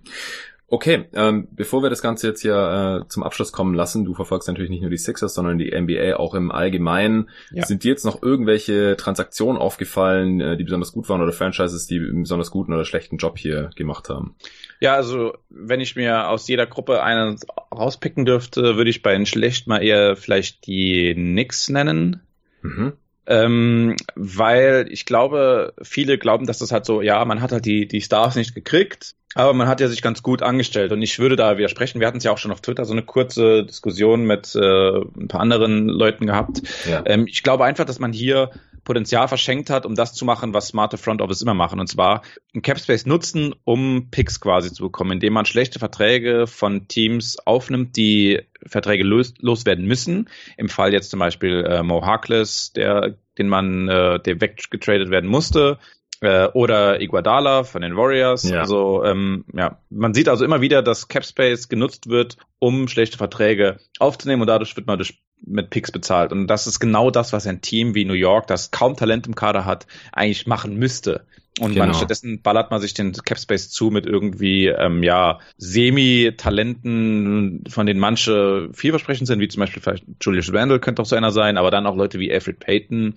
[0.66, 4.48] Okay, ähm, bevor wir das Ganze jetzt hier äh, zum Abschluss kommen lassen, du verfolgst
[4.48, 7.28] natürlich nicht nur die Sixers, sondern die NBA auch im Allgemeinen.
[7.52, 7.66] Ja.
[7.66, 11.98] Sind dir jetzt noch irgendwelche Transaktionen aufgefallen, äh, die besonders gut waren oder Franchises, die
[11.98, 14.36] einen besonders guten oder schlechten Job hier gemacht haben?
[14.80, 17.38] Ja, also wenn ich mir aus jeder Gruppe einen
[17.70, 22.22] rauspicken dürfte, würde ich bei den schlecht mal eher vielleicht die Knicks nennen.
[22.62, 22.94] Mhm.
[23.26, 27.86] Ähm, weil ich glaube, viele glauben, dass das halt so, ja, man hat halt die,
[27.86, 31.36] die Stars nicht gekriegt, aber man hat ja sich ganz gut angestellt und ich würde
[31.36, 32.00] da widersprechen.
[32.00, 35.28] Wir hatten es ja auch schon auf Twitter so eine kurze Diskussion mit äh, ein
[35.28, 36.62] paar anderen Leuten gehabt.
[36.88, 37.02] Ja.
[37.06, 38.50] Ähm, ich glaube einfach, dass man hier
[38.84, 41.80] Potenzial verschenkt hat, um das zu machen, was smarte Front Office immer machen.
[41.80, 42.22] Und zwar
[42.54, 47.96] ein Capspace nutzen, um Picks quasi zu bekommen, indem man schlechte Verträge von Teams aufnimmt,
[47.96, 50.28] die Verträge los, loswerden müssen.
[50.56, 55.28] Im Fall jetzt zum Beispiel äh, Mo Harkless, der, den man, äh, der weggetradet werden
[55.30, 55.78] musste
[56.24, 58.48] äh, oder Iguadala von den Warriors.
[58.48, 58.60] Ja.
[58.60, 63.78] Also ähm, ja, man sieht also immer wieder, dass Capspace genutzt wird, um schlechte Verträge
[63.98, 66.32] aufzunehmen und dadurch wird man durch mit Picks bezahlt.
[66.32, 69.34] Und das ist genau das, was ein Team wie New York, das kaum Talent im
[69.34, 71.26] Kader hat, eigentlich machen müsste.
[71.60, 71.86] Und genau.
[71.86, 78.00] man, stattdessen ballert man sich den Capspace zu mit irgendwie, ähm, ja, Semi-Talenten, von denen
[78.00, 81.70] manche vielversprechend sind, wie zum Beispiel vielleicht Julius Randle könnte auch so einer sein, aber
[81.70, 83.14] dann auch Leute wie Alfred Payton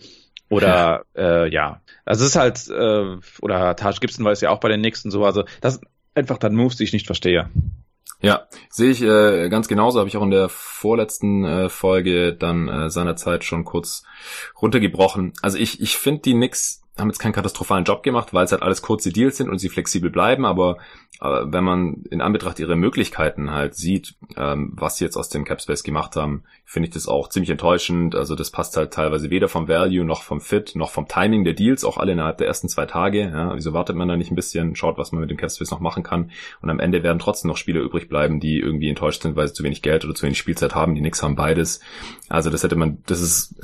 [0.50, 1.82] oder, äh, ja.
[2.06, 5.12] Also es ist halt, äh, oder Taj Gibson war es ja auch bei den nächsten
[5.12, 7.50] so, also das sind einfach dann Moves, die ich nicht verstehe.
[8.20, 10.00] Ja, sehe ich äh, ganz genauso.
[10.00, 14.04] Habe ich auch in der vorletzten äh, Folge dann äh, seinerzeit schon kurz
[14.60, 15.34] runtergebrochen.
[15.43, 18.62] Also ich, ich finde die Knicks haben jetzt keinen katastrophalen Job gemacht, weil es halt
[18.62, 20.78] alles kurze Deals sind und sie flexibel bleiben, aber
[21.22, 25.45] äh, wenn man in Anbetracht ihrer Möglichkeiten halt sieht, ähm, was sie jetzt aus dem
[25.45, 28.16] Capspace gemacht haben, finde ich das auch ziemlich enttäuschend.
[28.16, 31.54] Also das passt halt teilweise weder vom Value noch vom Fit noch vom Timing der
[31.54, 33.22] Deals, auch alle innerhalb der ersten zwei Tage.
[33.22, 35.80] Ja, wieso wartet man da nicht ein bisschen, schaut, was man mit dem Capspace noch
[35.80, 36.32] machen kann
[36.62, 39.54] und am Ende werden trotzdem noch Spieler übrig bleiben, die irgendwie enttäuscht sind, weil sie
[39.54, 40.95] zu wenig Geld oder zu wenig Spielzeit haben.
[40.95, 41.80] Die Knicks haben beides.
[42.30, 43.56] Also das hätte man, das ist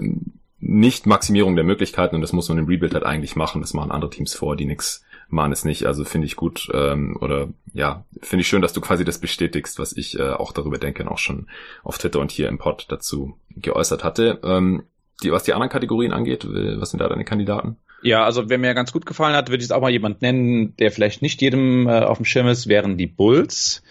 [0.66, 3.62] nicht Maximierung der Möglichkeiten und das muss man im Rebuild halt eigentlich machen.
[3.62, 5.86] Das machen andere Teams vor, die nix machen es nicht.
[5.86, 9.78] Also finde ich gut ähm, oder ja, finde ich schön, dass du quasi das bestätigst,
[9.78, 11.48] was ich äh, auch darüber denke und auch schon
[11.84, 14.40] auf Twitter und hier im Pod dazu geäußert hatte.
[14.44, 14.84] Ähm,
[15.22, 17.78] die, was die anderen Kategorien angeht, was sind da deine Kandidaten?
[18.02, 20.76] Ja, also wer mir ganz gut gefallen hat, würde ich jetzt auch mal jemand nennen,
[20.78, 23.84] der vielleicht nicht jedem äh, auf dem Schirm ist, wären die Bulls.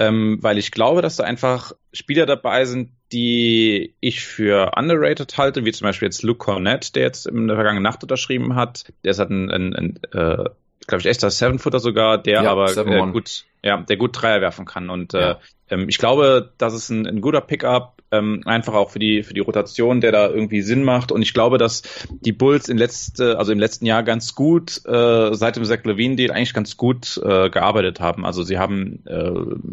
[0.00, 5.64] Ähm, weil ich glaube, dass da einfach Spieler dabei sind, die ich für underrated halte,
[5.64, 8.84] wie zum Beispiel jetzt Luke Cornett, der jetzt in der vergangenen Nacht unterschrieben hat.
[9.04, 10.44] Der ist halt ein, ein, ein äh,
[10.86, 14.64] glaube ich, echter Seven-Footer sogar, der ja, aber äh, gut, ja, der gut Dreier werfen
[14.64, 14.90] kann.
[14.90, 15.38] Und ja.
[15.68, 19.34] äh, ich glaube, das ist ein, ein guter Pickup, ähm, einfach auch für die für
[19.34, 21.12] die Rotation, der da irgendwie Sinn macht.
[21.12, 25.34] Und ich glaube, dass die Bulls in letzte, also im letzten Jahr ganz gut äh,
[25.34, 28.24] seit dem Zach Levine Deal eigentlich ganz gut äh, gearbeitet haben.
[28.24, 29.30] Also sie haben äh,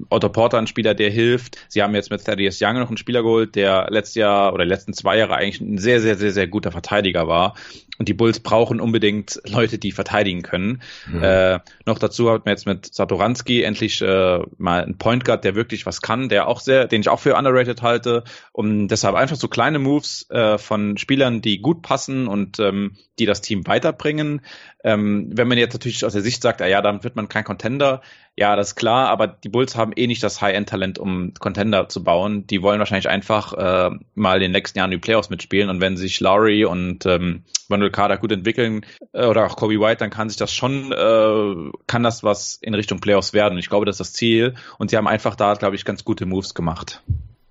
[0.10, 1.58] Otto Porter einen Spieler, der hilft.
[1.70, 4.94] Sie haben jetzt mit Thaddeus Young noch einen Spieler geholt, der letztes Jahr oder letzten
[4.94, 7.56] zwei Jahre eigentlich ein sehr sehr sehr sehr guter Verteidiger war.
[7.98, 10.82] Und die Bulls brauchen unbedingt Leute, die verteidigen können.
[11.08, 11.24] Mhm.
[11.24, 15.56] Äh, noch dazu hat man jetzt mit Satoranski endlich äh, mal einen Point Guard, der
[15.56, 18.24] wirklich was kann, der auch sehr, den ich auch für underrated halte.
[18.52, 23.26] Und deshalb einfach so kleine Moves äh, von Spielern, die gut passen und ähm, die
[23.26, 24.42] das Team weiterbringen.
[24.84, 27.44] Ähm, wenn man jetzt natürlich aus der Sicht sagt, ah ja, dann wird man kein
[27.44, 28.02] Contender,
[28.38, 32.04] ja, das ist klar, aber die Bulls haben eh nicht das High-End-Talent, um Contender zu
[32.04, 32.46] bauen.
[32.48, 35.96] Die wollen wahrscheinlich einfach äh, mal in den nächsten Jahren die Playoffs mitspielen und wenn
[35.96, 40.28] sich Lowry und ähm, Wendell Carter gut entwickeln äh, oder auch Kobe White, dann kann
[40.28, 43.58] sich das schon, äh, kann das was in Richtung Playoffs werden.
[43.58, 44.56] Ich glaube, das ist das Ziel.
[44.78, 47.04] Und sie haben einfach da, glaube ich, ganz gute Moves gemacht.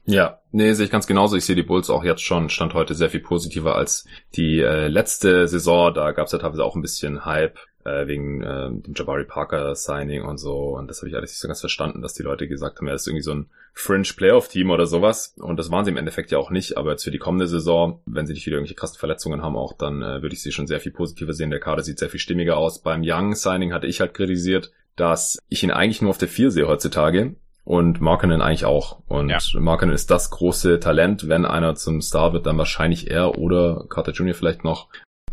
[0.06, 1.34] Ja, nee, sehe ich ganz genauso.
[1.36, 4.06] Ich sehe die Bulls auch jetzt schon, stand heute sehr viel positiver als
[4.36, 5.94] die äh, letzte Saison.
[5.94, 9.74] Da gab es ja teilweise auch ein bisschen Hype äh, wegen äh, dem Jabari Parker
[9.74, 10.76] Signing und so.
[10.76, 12.94] Und das habe ich alles nicht so ganz verstanden, dass die Leute gesagt haben, er
[12.94, 15.34] ist irgendwie so ein Fringe Playoff Team oder sowas.
[15.38, 16.76] Und das waren sie im Endeffekt ja auch nicht.
[16.76, 19.72] Aber jetzt für die kommende Saison, wenn sie nicht wieder irgendwelche krassen Verletzungen haben, auch
[19.72, 21.50] dann äh, würde ich sie schon sehr viel positiver sehen.
[21.50, 22.80] Der Kader sieht sehr viel stimmiger aus.
[22.80, 26.50] Beim Young Signing hatte ich halt kritisiert, dass ich ihn eigentlich nur auf der 4
[26.50, 29.00] sehe heutzutage und Markinen eigentlich auch.
[29.08, 29.38] Und ja.
[29.54, 31.28] Markinen ist das große Talent.
[31.28, 34.34] Wenn einer zum Star wird, dann wahrscheinlich er oder Carter Jr.
[34.34, 34.88] vielleicht noch.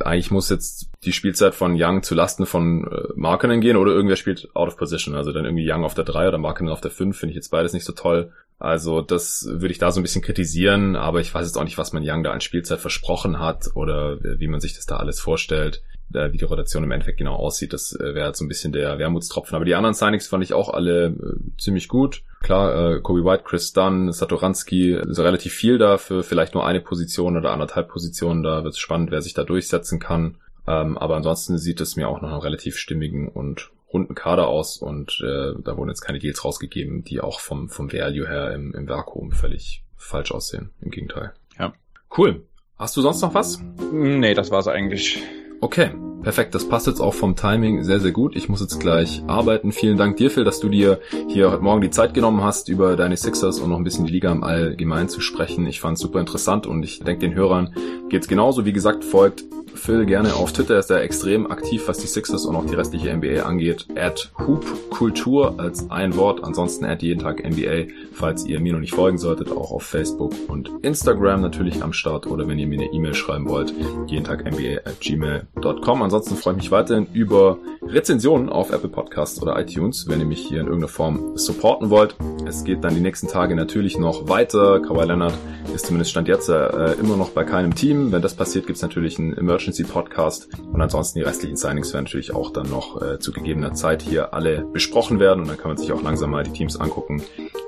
[0.05, 4.15] Eigentlich muss jetzt die Spielzeit von Young zu Lasten von äh, Markinen gehen oder irgendwer
[4.15, 5.15] spielt out of position.
[5.15, 7.49] Also dann irgendwie Young auf der 3 oder Markinen auf der 5 finde ich jetzt
[7.49, 8.31] beides nicht so toll.
[8.59, 11.79] Also das würde ich da so ein bisschen kritisieren, aber ich weiß jetzt auch nicht,
[11.79, 15.19] was man Young da an Spielzeit versprochen hat oder wie man sich das da alles
[15.19, 15.81] vorstellt
[16.13, 17.73] wie die Rotation im Endeffekt genau aussieht.
[17.73, 19.55] Das äh, wäre halt so ein bisschen der Wermutstropfen.
[19.55, 21.13] Aber die anderen Signings fand ich auch alle äh,
[21.57, 22.23] ziemlich gut.
[22.41, 26.81] Klar, äh, Kobe White, Chris Dunn, Satoranski, ist relativ viel da für vielleicht nur eine
[26.81, 28.43] Position oder anderthalb Positionen.
[28.43, 30.37] Da wird es spannend, wer sich da durchsetzen kann.
[30.67, 34.77] Ähm, aber ansonsten sieht es mir auch noch einen relativ stimmigen und runden Kader aus
[34.77, 38.73] und äh, da wurden jetzt keine Deals rausgegeben, die auch vom, vom Value her im,
[38.73, 40.71] im Vakuum völlig falsch aussehen.
[40.81, 41.33] Im Gegenteil.
[41.59, 41.73] Ja.
[42.17, 42.45] Cool.
[42.77, 43.61] Hast du sonst noch was?
[43.91, 45.21] Nee, das war's eigentlich.
[45.63, 45.91] Okay,
[46.23, 46.55] perfekt.
[46.55, 48.35] Das passt jetzt auch vom Timing sehr, sehr gut.
[48.35, 49.71] Ich muss jetzt gleich arbeiten.
[49.71, 52.95] Vielen Dank dir, Phil, dass du dir hier heute Morgen die Zeit genommen hast, über
[52.95, 55.67] deine Sixers und noch ein bisschen die Liga im Allgemeinen zu sprechen.
[55.67, 57.75] Ich fand es super interessant und ich denke, den Hörern
[58.09, 58.65] geht's genauso.
[58.65, 59.43] Wie gesagt, folgt
[59.75, 63.15] Phil gerne auf Twitter, ist er extrem aktiv, was die Sixers und auch die restliche
[63.15, 63.87] NBA angeht.
[63.95, 68.79] At Hoop Kultur als ein Wort, ansonsten at jeden Tag NBA, falls ihr mir noch
[68.79, 72.81] nicht folgen solltet, auch auf Facebook und Instagram natürlich am Start oder wenn ihr mir
[72.81, 73.73] eine E-Mail schreiben wollt,
[74.07, 76.01] jeden Tag NBA at gmail.com.
[76.01, 80.39] Ansonsten freue ich mich weiterhin über Rezensionen auf Apple Podcasts oder iTunes, wenn ihr mich
[80.39, 82.15] hier in irgendeiner Form supporten wollt.
[82.51, 84.81] Es geht dann die nächsten Tage natürlich noch weiter.
[84.81, 85.33] Kawhi Leonard
[85.73, 88.11] ist zumindest Stand jetzt äh, immer noch bei keinem Team.
[88.11, 90.49] Wenn das passiert, gibt es natürlich ein Emergency Emergency Podcast.
[90.71, 94.33] Und ansonsten die restlichen Signings werden natürlich auch dann noch äh, zu gegebener Zeit hier
[94.33, 95.41] alle besprochen werden.
[95.41, 97.21] Und dann kann man sich auch langsam mal die Teams angucken,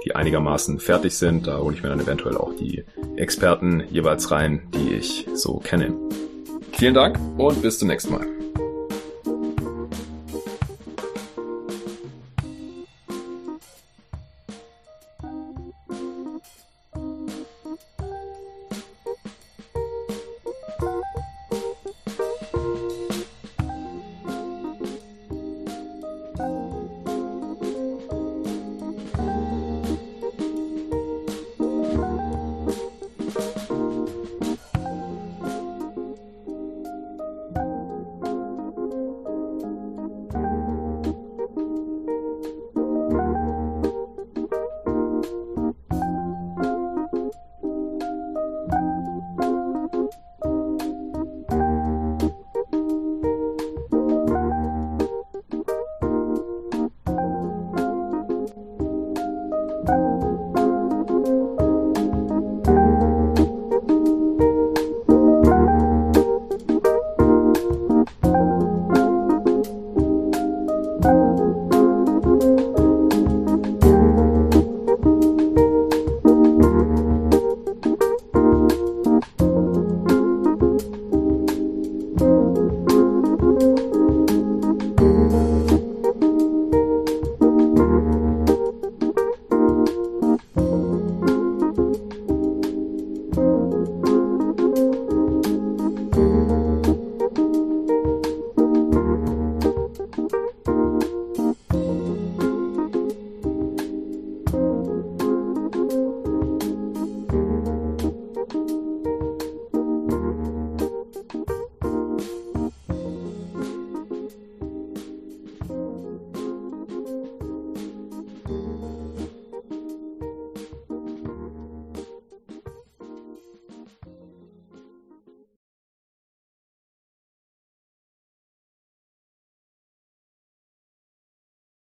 [0.05, 1.47] die einigermaßen fertig sind.
[1.47, 2.83] Da hole ich mir dann eventuell auch die
[3.15, 5.93] Experten jeweils rein, die ich so kenne.
[6.73, 8.42] Vielen Dank und bis zum nächsten Mal.